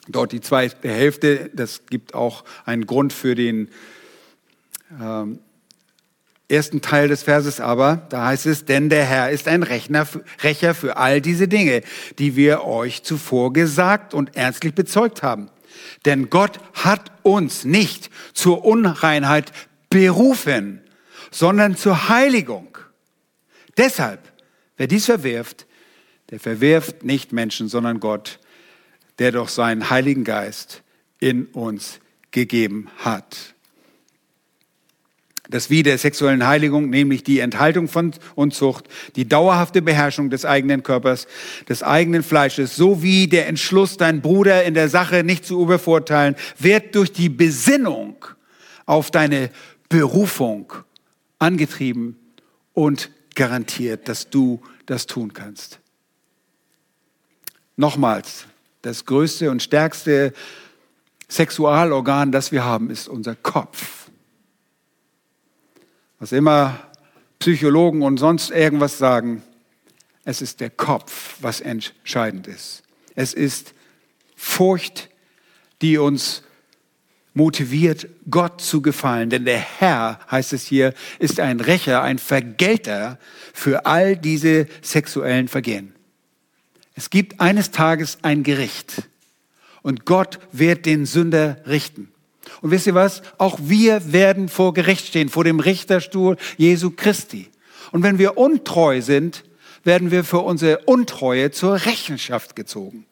[0.07, 3.69] dort die zweite Hälfte, das gibt auch einen Grund für den
[4.99, 5.39] ähm,
[6.47, 10.07] ersten Teil des Verses aber, da heißt es, denn der Herr ist ein Rechner,
[10.43, 11.81] Rächer für all diese Dinge,
[12.17, 15.49] die wir euch zuvor gesagt und ernstlich bezeugt haben.
[16.05, 19.51] Denn Gott hat uns nicht zur Unreinheit
[19.89, 20.81] berufen,
[21.31, 22.77] sondern zur Heiligung.
[23.77, 24.19] Deshalb,
[24.77, 25.65] wer dies verwirft,
[26.29, 28.39] der verwirft nicht Menschen, sondern Gott,
[29.19, 30.83] der doch seinen Heiligen Geist
[31.19, 31.99] in uns
[32.31, 33.55] gegeben hat
[35.51, 38.85] das Wie der sexuellen Heiligung, nämlich die Enthaltung von Unzucht,
[39.15, 41.27] die dauerhafte Beherrschung des eigenen Körpers,
[41.69, 46.95] des eigenen Fleisches, sowie der Entschluss, deinen Bruder in der Sache nicht zu übervorteilen, wird
[46.95, 48.25] durch die Besinnung
[48.85, 49.51] auf deine
[49.89, 50.73] Berufung
[51.37, 52.17] angetrieben
[52.73, 55.79] und garantiert, dass du das tun kannst.
[57.75, 58.45] Nochmals,
[58.81, 60.33] das größte und stärkste
[61.29, 64.00] Sexualorgan, das wir haben, ist unser Kopf
[66.21, 66.79] was immer
[67.39, 69.41] Psychologen und sonst irgendwas sagen,
[70.23, 72.83] es ist der Kopf, was entscheidend ist.
[73.15, 73.73] Es ist
[74.35, 75.09] Furcht,
[75.81, 76.43] die uns
[77.33, 79.31] motiviert, Gott zu gefallen.
[79.31, 83.17] Denn der Herr, heißt es hier, ist ein Rächer, ein Vergelter
[83.51, 85.95] für all diese sexuellen Vergehen.
[86.93, 89.09] Es gibt eines Tages ein Gericht
[89.81, 92.10] und Gott wird den Sünder richten.
[92.61, 93.21] Und wisst ihr was?
[93.37, 97.49] Auch wir werden vor Gericht stehen, vor dem Richterstuhl Jesu Christi.
[97.91, 99.43] Und wenn wir untreu sind,
[99.83, 103.05] werden wir für unsere Untreue zur Rechenschaft gezogen.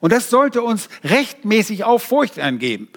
[0.00, 2.88] Und das sollte uns rechtmäßig auch Furcht angeben.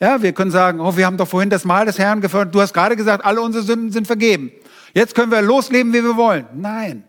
[0.00, 2.54] Ja, wir können sagen, oh, wir haben doch vorhin das Mahl des Herrn gefördert.
[2.54, 4.50] Du hast gerade gesagt, alle unsere Sünden sind vergeben.
[4.94, 6.46] Jetzt können wir losleben, wie wir wollen.
[6.54, 7.04] Nein.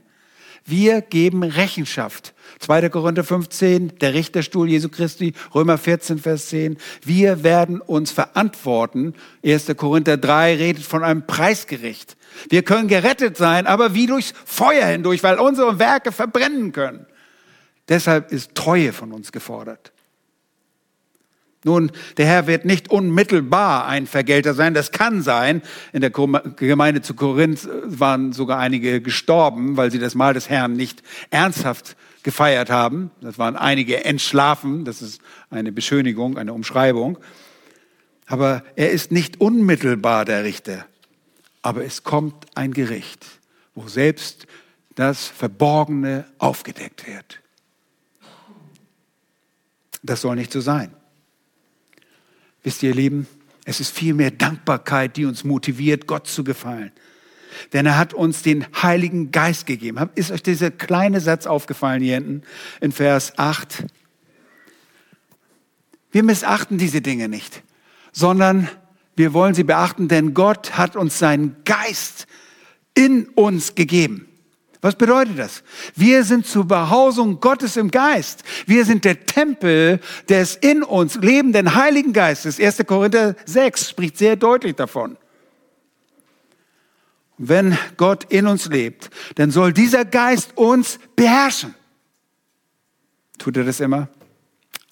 [0.66, 2.34] Wir geben Rechenschaft.
[2.60, 2.90] 2.
[2.90, 6.78] Korinther 15, der Richterstuhl Jesu Christi, Römer 14, Vers 10.
[7.04, 9.14] Wir werden uns verantworten.
[9.46, 9.76] 1.
[9.78, 12.18] Korinther 3 redet von einem Preisgericht.
[12.50, 17.06] Wir können gerettet sein, aber wie durchs Feuer hindurch, weil unsere Werke verbrennen können.
[17.90, 19.92] Deshalb ist Treue von uns gefordert.
[21.64, 24.74] Nun, der Herr wird nicht unmittelbar ein Vergelter sein.
[24.74, 25.62] Das kann sein.
[25.94, 30.74] In der Gemeinde zu Korinth waren sogar einige gestorben, weil sie das Mahl des Herrn
[30.74, 33.12] nicht ernsthaft gefeiert haben.
[33.22, 34.86] Das waren einige entschlafen.
[34.86, 37.18] Das ist eine Beschönigung, eine Umschreibung.
[38.26, 40.86] Aber er ist nicht unmittelbar der Richter.
[41.62, 43.26] Aber es kommt ein Gericht,
[43.76, 44.48] wo selbst
[44.96, 47.40] das Verborgene aufgedeckt wird.
[50.04, 50.92] Das soll nicht so sein.
[52.64, 53.28] Wisst ihr, ihr Lieben,
[53.66, 56.92] es ist vielmehr Dankbarkeit, die uns motiviert, Gott zu gefallen.
[57.74, 60.10] Denn er hat uns den Heiligen Geist gegeben.
[60.16, 62.44] Ist euch dieser kleine Satz aufgefallen hier hinten
[62.80, 63.86] in Vers 8?
[66.12, 67.64] Wir missachten diese Dinge nicht,
[68.12, 68.70] sondern
[69.16, 72.28] wir wollen sie beachten, denn Gott hat uns seinen Geist
[72.94, 74.28] in uns gegeben.
[74.82, 75.64] Was bedeutet das?
[75.96, 78.44] Wir sind zur Behausung Gottes im Geist.
[78.66, 82.60] Wir sind der Tempel des in uns lebenden Heiligen Geistes.
[82.60, 82.84] 1.
[82.88, 85.18] Korinther 6 spricht sehr deutlich davon.
[87.44, 91.74] Wenn Gott in uns lebt, dann soll dieser Geist uns beherrschen.
[93.40, 94.10] Tut er das immer?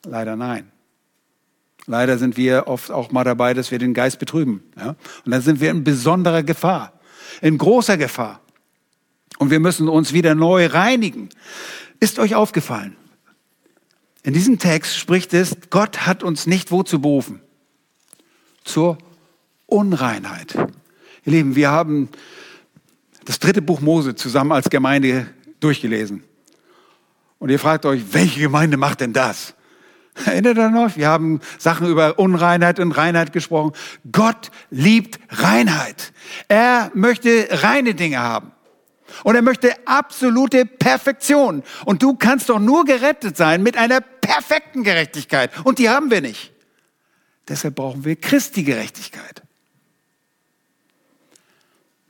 [0.04, 0.72] Leider nein.
[1.86, 4.64] Leider sind wir oft auch mal dabei, dass wir den Geist betrüben.
[4.76, 4.96] Ja?
[5.26, 6.94] Und dann sind wir in besonderer Gefahr,
[7.42, 8.42] in großer Gefahr.
[9.38, 11.30] Und wir müssen uns wieder neu reinigen.
[12.00, 12.96] Ist euch aufgefallen?
[14.24, 17.42] In diesem Text spricht es, Gott hat uns nicht wozu berufen?
[18.64, 18.98] Zur
[19.68, 20.56] Unreinheit.
[21.26, 22.10] Ihr Lieben, wir haben
[23.30, 25.28] das dritte Buch Mose zusammen als Gemeinde
[25.60, 26.24] durchgelesen.
[27.38, 29.54] Und ihr fragt euch, welche Gemeinde macht denn das?
[30.26, 30.98] Erinnert ihr noch?
[30.98, 33.74] Wir haben Sachen über Unreinheit und Reinheit gesprochen.
[34.12, 36.12] Gott liebt Reinheit.
[36.48, 38.52] Er möchte reine Dinge haben.
[39.24, 41.62] Und er möchte absolute Perfektion.
[41.86, 45.52] Und du kannst doch nur gerettet sein mit einer perfekten Gerechtigkeit.
[45.66, 46.52] Und die haben wir nicht.
[47.48, 49.44] Deshalb brauchen wir Christi Gerechtigkeit.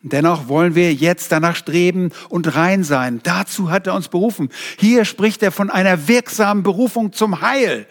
[0.02, 3.20] Dennoch wollen wir jetzt danach streben und rein sein.
[3.24, 4.50] Dazu hat er uns berufen.
[4.78, 7.86] Hier spricht er von einer wirksamen Berufung zum Heil.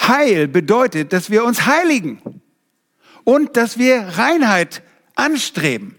[0.00, 2.20] Heil bedeutet, dass wir uns heiligen
[3.24, 4.82] und dass wir Reinheit
[5.14, 5.96] anstreben.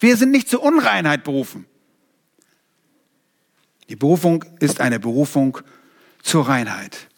[0.00, 1.66] Wir sind nicht zur Unreinheit berufen.
[3.88, 5.58] Die Berufung ist eine Berufung
[6.22, 7.08] zur Reinheit.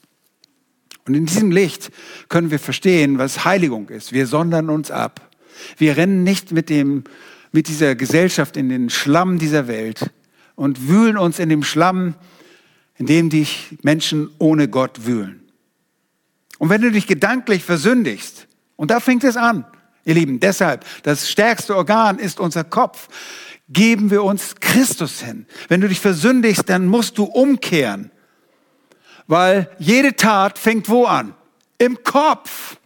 [1.07, 1.91] Und in diesem Licht
[2.29, 4.13] können wir verstehen, was Heiligung ist.
[4.13, 5.31] Wir sondern uns ab.
[5.79, 7.05] Wir rennen nicht mit, dem,
[7.53, 10.11] mit dieser Gesellschaft in den Schlamm dieser Welt
[10.55, 12.15] und wühlen uns in dem Schlamm,
[12.97, 15.41] in dem dich Menschen ohne Gott wühlen.
[16.59, 18.47] Und wenn du dich gedanklich versündigst,
[18.77, 19.65] und da fängt es an,
[20.09, 23.09] Ihr Lieben, deshalb, das stärkste Organ ist unser Kopf.
[23.69, 25.45] Geben wir uns Christus hin.
[25.69, 28.11] Wenn du dich versündigst, dann musst du umkehren.
[29.27, 31.35] Weil jede Tat fängt wo an?
[31.77, 32.79] Im Kopf.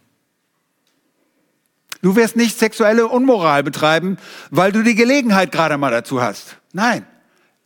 [2.03, 4.17] Du wirst nicht sexuelle Unmoral betreiben,
[4.51, 6.57] weil du die Gelegenheit gerade mal dazu hast.
[6.73, 7.07] Nein,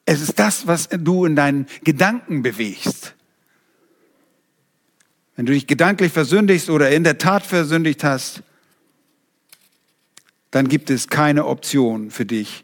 [0.06, 3.16] es ist das, was du in deinen Gedanken bewegst.
[5.36, 8.44] Wenn du dich gedanklich versündigst oder in der Tat versündigt hast,
[10.52, 12.64] dann gibt es keine Option für dich,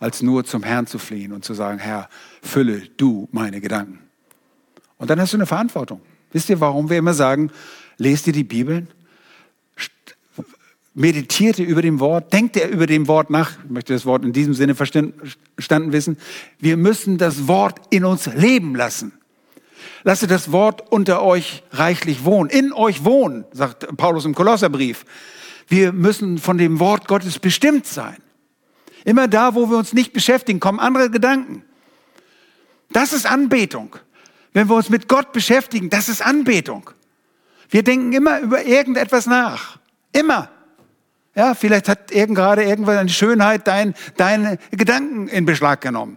[0.00, 2.08] als nur zum Herrn zu fliehen und zu sagen, Herr,
[2.42, 3.98] fülle du meine Gedanken.
[4.96, 6.00] Und dann hast du eine Verantwortung.
[6.32, 7.50] Wisst ihr, warum wir immer sagen,
[7.98, 8.88] lest dir die Bibeln,
[10.94, 13.52] meditierte über dem Wort, denkt er über dem Wort nach.
[13.64, 16.16] Ich möchte das Wort in diesem Sinne verstanden wissen.
[16.58, 19.12] Wir müssen das Wort in uns leben lassen.
[20.04, 25.04] Lasse das Wort unter euch reichlich wohnen, in euch wohnen, sagt Paulus im Kolosserbrief.
[25.66, 28.16] Wir müssen von dem Wort Gottes bestimmt sein.
[29.04, 31.64] Immer da, wo wir uns nicht beschäftigen, kommen andere Gedanken.
[32.92, 33.96] Das ist Anbetung.
[34.52, 36.90] Wenn wir uns mit Gott beschäftigen, das ist Anbetung.
[37.68, 39.78] Wir denken immer über irgendetwas nach.
[40.12, 40.50] Immer.
[41.34, 46.16] Ja, vielleicht hat irgend gerade irgendwann eine Schönheit dein, deine Gedanken in Beschlag genommen.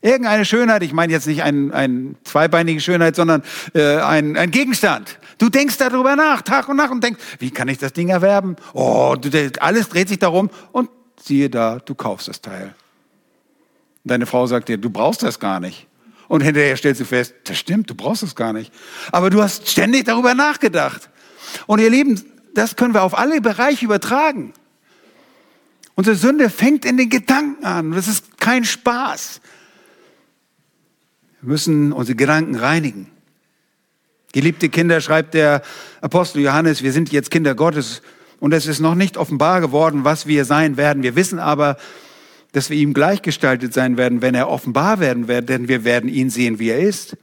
[0.00, 3.42] Irgendeine Schönheit, ich meine jetzt nicht eine ein zweibeinige Schönheit, sondern
[3.74, 5.18] äh, ein, ein Gegenstand.
[5.38, 8.56] Du denkst darüber nach, Tag und Nacht und denkst, wie kann ich das Ding erwerben?
[8.74, 10.90] Oh, du, alles dreht sich darum und
[11.22, 12.74] siehe da, du kaufst das Teil.
[14.04, 15.86] Deine Frau sagt dir, du brauchst das gar nicht.
[16.28, 18.72] Und hinterher stellst du fest, das stimmt, du brauchst es gar nicht.
[19.12, 21.08] Aber du hast ständig darüber nachgedacht.
[21.66, 22.22] Und ihr Lieben,
[22.54, 24.52] das können wir auf alle Bereiche übertragen.
[25.94, 27.92] Unsere Sünde fängt in den Gedanken an.
[27.92, 29.40] Das ist kein Spaß.
[31.40, 33.10] Wir müssen unsere Gedanken reinigen.
[34.32, 35.62] Geliebte Kinder, schreibt der
[36.00, 38.02] Apostel Johannes, wir sind jetzt Kinder Gottes
[38.40, 41.04] und es ist noch nicht offenbar geworden, was wir sein werden.
[41.04, 41.76] Wir wissen aber,
[42.50, 46.30] dass wir ihm gleichgestaltet sein werden, wenn er offenbar werden wird, denn wir werden ihn
[46.30, 47.16] sehen, wie er ist.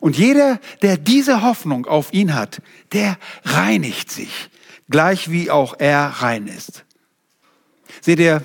[0.00, 2.62] Und jeder, der diese Hoffnung auf ihn hat,
[2.92, 4.50] der reinigt sich,
[4.94, 6.84] gleich wie auch er rein ist.
[8.00, 8.42] Seht ihr,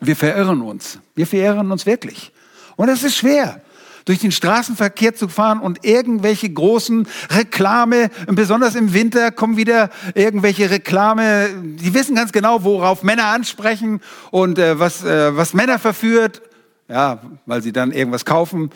[0.00, 1.00] wir verirren uns.
[1.16, 2.30] Wir verirren uns wirklich.
[2.76, 3.60] Und es ist schwer
[4.04, 10.70] durch den Straßenverkehr zu fahren und irgendwelche großen Reklame, besonders im Winter kommen wieder irgendwelche
[10.70, 14.00] Reklame, die wissen ganz genau, worauf Männer ansprechen
[14.30, 16.42] und äh, was, äh, was Männer verführt,
[16.88, 18.70] ja, weil sie dann irgendwas kaufen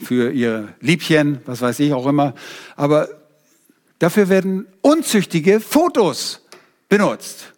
[0.00, 2.34] für ihr Liebchen, was weiß ich auch immer.
[2.76, 3.08] Aber
[3.98, 6.42] dafür werden unzüchtige Fotos
[6.88, 7.52] benutzt.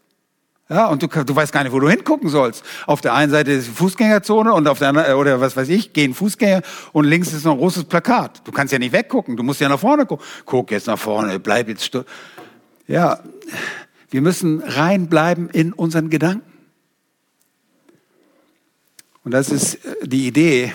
[0.71, 2.63] Ja, und du, du weißt gar nicht, wo du hingucken sollst.
[2.87, 5.95] Auf der einen Seite ist die Fußgängerzone und auf der anderen, oder was weiß ich,
[5.95, 6.61] gehen Fußgänger
[6.93, 8.47] und links ist noch ein großes Plakat.
[8.47, 10.27] Du kannst ja nicht weggucken, du musst ja nach vorne gucken.
[10.45, 12.05] Guck jetzt nach vorne, bleib jetzt still.
[12.87, 13.21] Ja,
[14.11, 16.53] wir müssen reinbleiben in unseren Gedanken.
[19.25, 20.73] Und das ist äh, die Idee,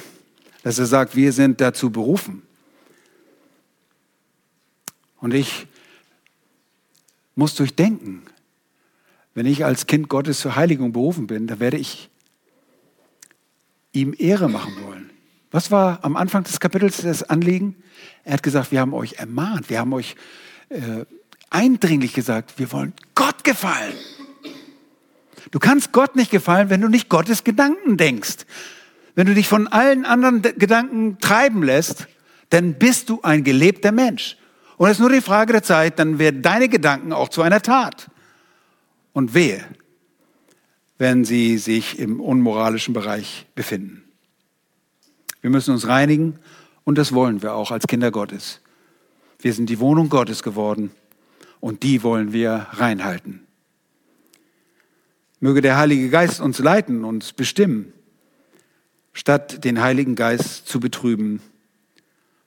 [0.61, 2.42] dass er sagt, wir sind dazu berufen.
[5.23, 5.67] Und ich
[7.35, 8.23] muss durchdenken,
[9.33, 12.09] wenn ich als Kind Gottes zur Heiligung berufen bin, dann werde ich
[13.93, 15.11] ihm Ehre machen wollen.
[15.49, 17.77] Was war am Anfang des Kapitels das Anliegen?
[18.25, 20.17] Er hat gesagt, wir haben euch ermahnt, wir haben euch
[20.67, 21.05] äh,
[21.49, 23.93] eindringlich gesagt, wir wollen Gott gefallen.
[25.51, 28.39] Du kannst Gott nicht gefallen, wenn du nicht Gottes Gedanken denkst.
[29.15, 32.09] Wenn du dich von allen anderen Gedanken treiben lässt,
[32.49, 34.35] dann bist du ein gelebter Mensch.
[34.77, 37.61] Und es ist nur die Frage der Zeit, dann werden deine Gedanken auch zu einer
[37.61, 38.09] Tat
[39.13, 39.63] und wehe,
[40.97, 44.03] wenn sie sich im unmoralischen Bereich befinden.
[45.41, 46.39] Wir müssen uns reinigen
[46.83, 48.61] und das wollen wir auch als Kinder Gottes.
[49.39, 50.91] Wir sind die Wohnung Gottes geworden
[51.59, 53.41] und die wollen wir reinhalten.
[55.39, 57.91] Möge der Heilige Geist uns leiten, uns bestimmen,
[59.11, 61.41] statt den Heiligen Geist zu betrüben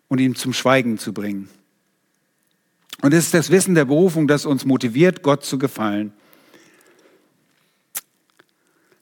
[0.08, 1.50] und ihn zum Schweigen zu bringen.
[3.02, 6.12] Und es ist das Wissen der Berufung, das uns motiviert, Gott zu gefallen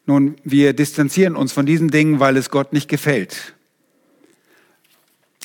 [0.06, 3.54] nun, wir distanzieren uns von diesen Dingen, weil es Gott nicht gefällt.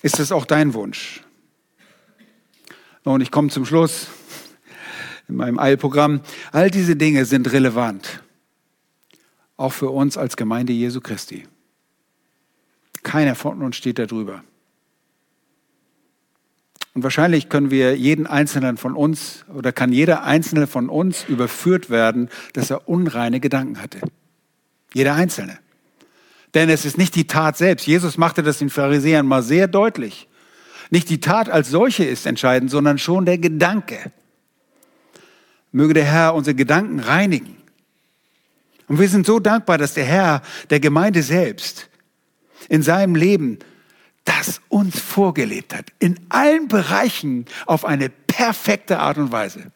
[0.02, 1.24] Ist das auch dein Wunsch?
[3.04, 4.08] Und ich komme zum Schluss
[5.28, 6.22] in meinem Eilprogramm.
[6.52, 8.22] All diese Dinge sind relevant,
[9.56, 11.48] auch für uns als Gemeinde Jesu Christi.
[13.02, 14.44] Keiner von uns steht darüber.
[16.94, 21.90] Und wahrscheinlich können wir jeden Einzelnen von uns oder kann jeder Einzelne von uns überführt
[21.90, 24.00] werden, dass er unreine Gedanken hatte.
[24.94, 25.60] Jeder Einzelne.
[26.56, 27.86] Denn es ist nicht die Tat selbst.
[27.86, 30.28] Jesus machte das den Pharisäern mal sehr deutlich.
[30.90, 34.12] Nicht die Tat als solche ist entscheidend, sondern schon der Gedanke.
[35.72, 37.56] Möge der Herr unsere Gedanken reinigen.
[38.88, 41.90] Und wir sind so dankbar, dass der Herr der Gemeinde selbst
[42.68, 43.60] in seinem Leben
[44.26, 45.88] das uns vorgelebt hat.
[46.00, 49.72] In allen Bereichen auf eine perfekte Art und Weise.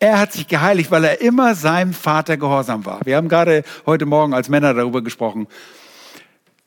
[0.00, 3.00] Er hat sich geheiligt, weil er immer seinem Vater gehorsam war.
[3.04, 5.46] Wir haben gerade heute Morgen als Männer darüber gesprochen.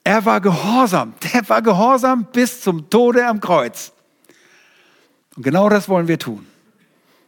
[0.03, 1.13] Er war gehorsam.
[1.33, 3.91] Der war gehorsam bis zum Tode am Kreuz.
[5.35, 6.47] Und genau das wollen wir tun.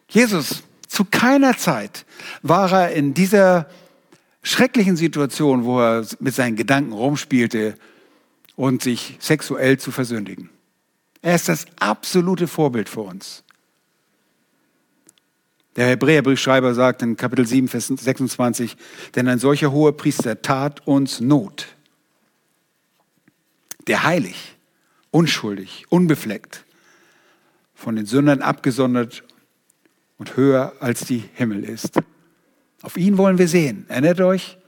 [0.08, 2.06] Jesus, zu keiner Zeit
[2.42, 3.68] war er in dieser
[4.42, 7.76] schrecklichen Situation, wo er mit seinen Gedanken rumspielte
[8.60, 10.50] und sich sexuell zu versündigen.
[11.22, 13.46] Er ist das absolute Vorbild für uns.
[15.78, 18.76] Der Hebräerbriefschreiber sagt in Kapitel 7, Vers 26,
[19.16, 21.68] denn ein solcher hoher Priester tat uns Not,
[23.88, 24.58] der heilig,
[25.10, 26.66] unschuldig, unbefleckt,
[27.74, 29.24] von den Sündern abgesondert
[30.18, 31.98] und höher als die Himmel ist.
[32.82, 33.86] Auf ihn wollen wir sehen.
[33.88, 34.59] Erinnert euch?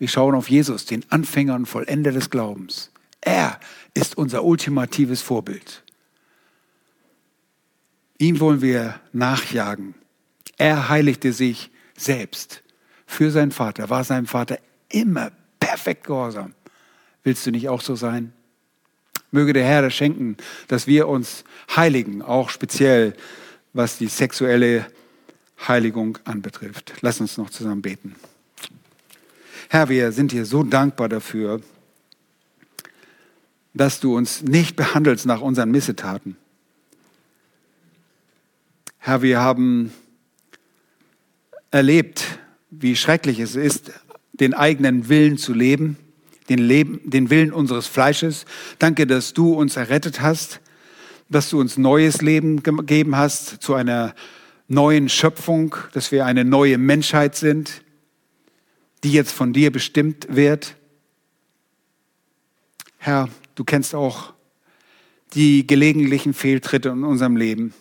[0.00, 2.90] Wir schauen auf Jesus, den Anfänger und Vollender des Glaubens.
[3.20, 3.60] Er
[3.92, 5.82] ist unser ultimatives Vorbild.
[8.16, 9.94] Ihm wollen wir nachjagen.
[10.56, 12.62] Er heiligte sich selbst
[13.04, 16.54] für seinen Vater, war seinem Vater immer perfekt gehorsam.
[17.22, 18.32] Willst du nicht auch so sein?
[19.30, 20.38] Möge der Herr das schenken,
[20.68, 21.44] dass wir uns
[21.76, 23.14] heiligen, auch speziell
[23.74, 24.86] was die sexuelle
[25.68, 26.94] Heiligung anbetrifft.
[27.02, 28.16] Lass uns noch zusammen beten.
[29.72, 31.60] Herr, wir sind dir so dankbar dafür,
[33.72, 36.36] dass du uns nicht behandelst nach unseren Missetaten,
[38.98, 39.92] Herr, wir haben
[41.70, 42.40] erlebt,
[42.70, 43.92] wie schrecklich es ist,
[44.32, 45.96] den eigenen Willen zu leben,
[46.48, 48.46] den, Leben, den Willen unseres Fleisches.
[48.80, 50.58] Danke, dass du uns errettet hast,
[51.28, 54.16] dass du uns neues Leben gegeben hast, zu einer
[54.66, 57.82] neuen Schöpfung, dass wir eine neue Menschheit sind,
[59.04, 60.76] die jetzt von dir bestimmt wird.
[62.98, 64.34] Herr, du kennst auch
[65.34, 67.72] die gelegentlichen Fehltritte in unserem Leben.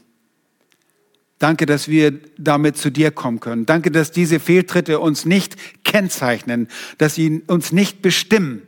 [1.39, 3.65] Danke, dass wir damit zu dir kommen können.
[3.65, 5.55] Danke, dass diese Fehltritte uns nicht
[5.85, 6.67] kennzeichnen,
[6.97, 8.63] dass sie uns nicht bestimmen,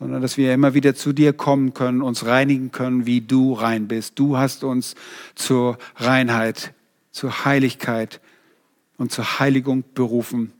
[0.00, 3.86] sondern dass wir immer wieder zu dir kommen können, uns reinigen können, wie du rein
[3.86, 4.18] bist.
[4.18, 4.96] Du hast uns
[5.36, 6.74] zur Reinheit,
[7.12, 8.20] zur Heiligkeit
[8.96, 10.52] und zur Heiligung berufen.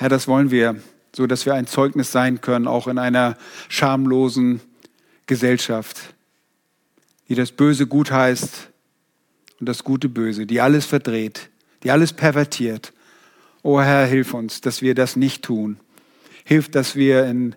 [0.00, 0.76] Herr, das wollen wir,
[1.14, 3.36] so dass wir ein Zeugnis sein können, auch in einer
[3.68, 4.62] schamlosen
[5.26, 6.14] Gesellschaft,
[7.28, 8.70] die das Böse gut heißt
[9.60, 11.50] und das Gute böse, die alles verdreht,
[11.82, 12.94] die alles pervertiert.
[13.62, 15.78] O oh Herr, hilf uns, dass wir das nicht tun.
[16.44, 17.54] Hilf, dass wir in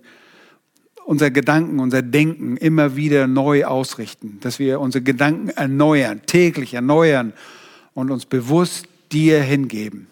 [1.06, 7.32] unser Gedanken, unser Denken immer wieder neu ausrichten, dass wir unsere Gedanken erneuern, täglich erneuern
[7.94, 10.08] und uns bewusst dir hingeben.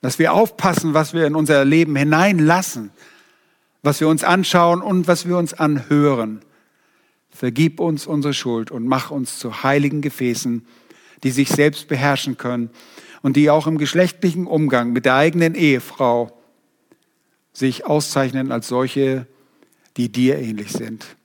[0.00, 2.90] Dass wir aufpassen, was wir in unser Leben hineinlassen,
[3.82, 6.40] was wir uns anschauen und was wir uns anhören.
[7.30, 10.66] Vergib uns unsere Schuld und mach uns zu heiligen Gefäßen,
[11.22, 12.70] die sich selbst beherrschen können
[13.22, 16.36] und die auch im geschlechtlichen Umgang mit der eigenen Ehefrau
[17.52, 19.26] sich auszeichnen als solche,
[19.96, 21.16] die dir ähnlich sind.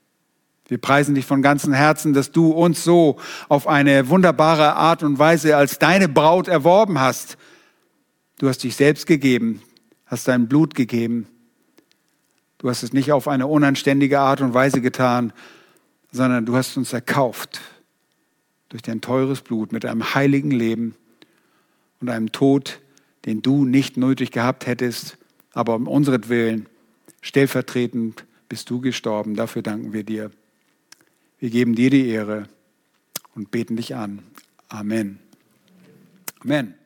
[0.68, 3.18] Wir preisen dich von ganzem Herzen, dass du uns so
[3.50, 7.38] auf eine wunderbare Art und Weise als deine Braut erworben hast.
[8.42, 9.62] Du hast dich selbst gegeben,
[10.08, 11.28] hast dein Blut gegeben.
[12.58, 15.32] Du hast es nicht auf eine unanständige Art und Weise getan,
[16.12, 17.62] sondern du hast uns erkauft
[18.70, 20.96] durch dein teures Blut mit einem heiligen Leben
[22.00, 22.82] und einem Tod,
[23.26, 25.20] den du nicht nötig gehabt hättest,
[25.54, 26.66] aber um unseretwillen
[27.22, 29.36] stellvertretend bist du gestorben.
[29.36, 30.32] Dafür danken wir dir.
[31.38, 32.50] Wir geben dir die Ehre
[33.36, 34.24] und beten dich an.
[34.68, 35.20] Amen.
[36.40, 36.81] Amen.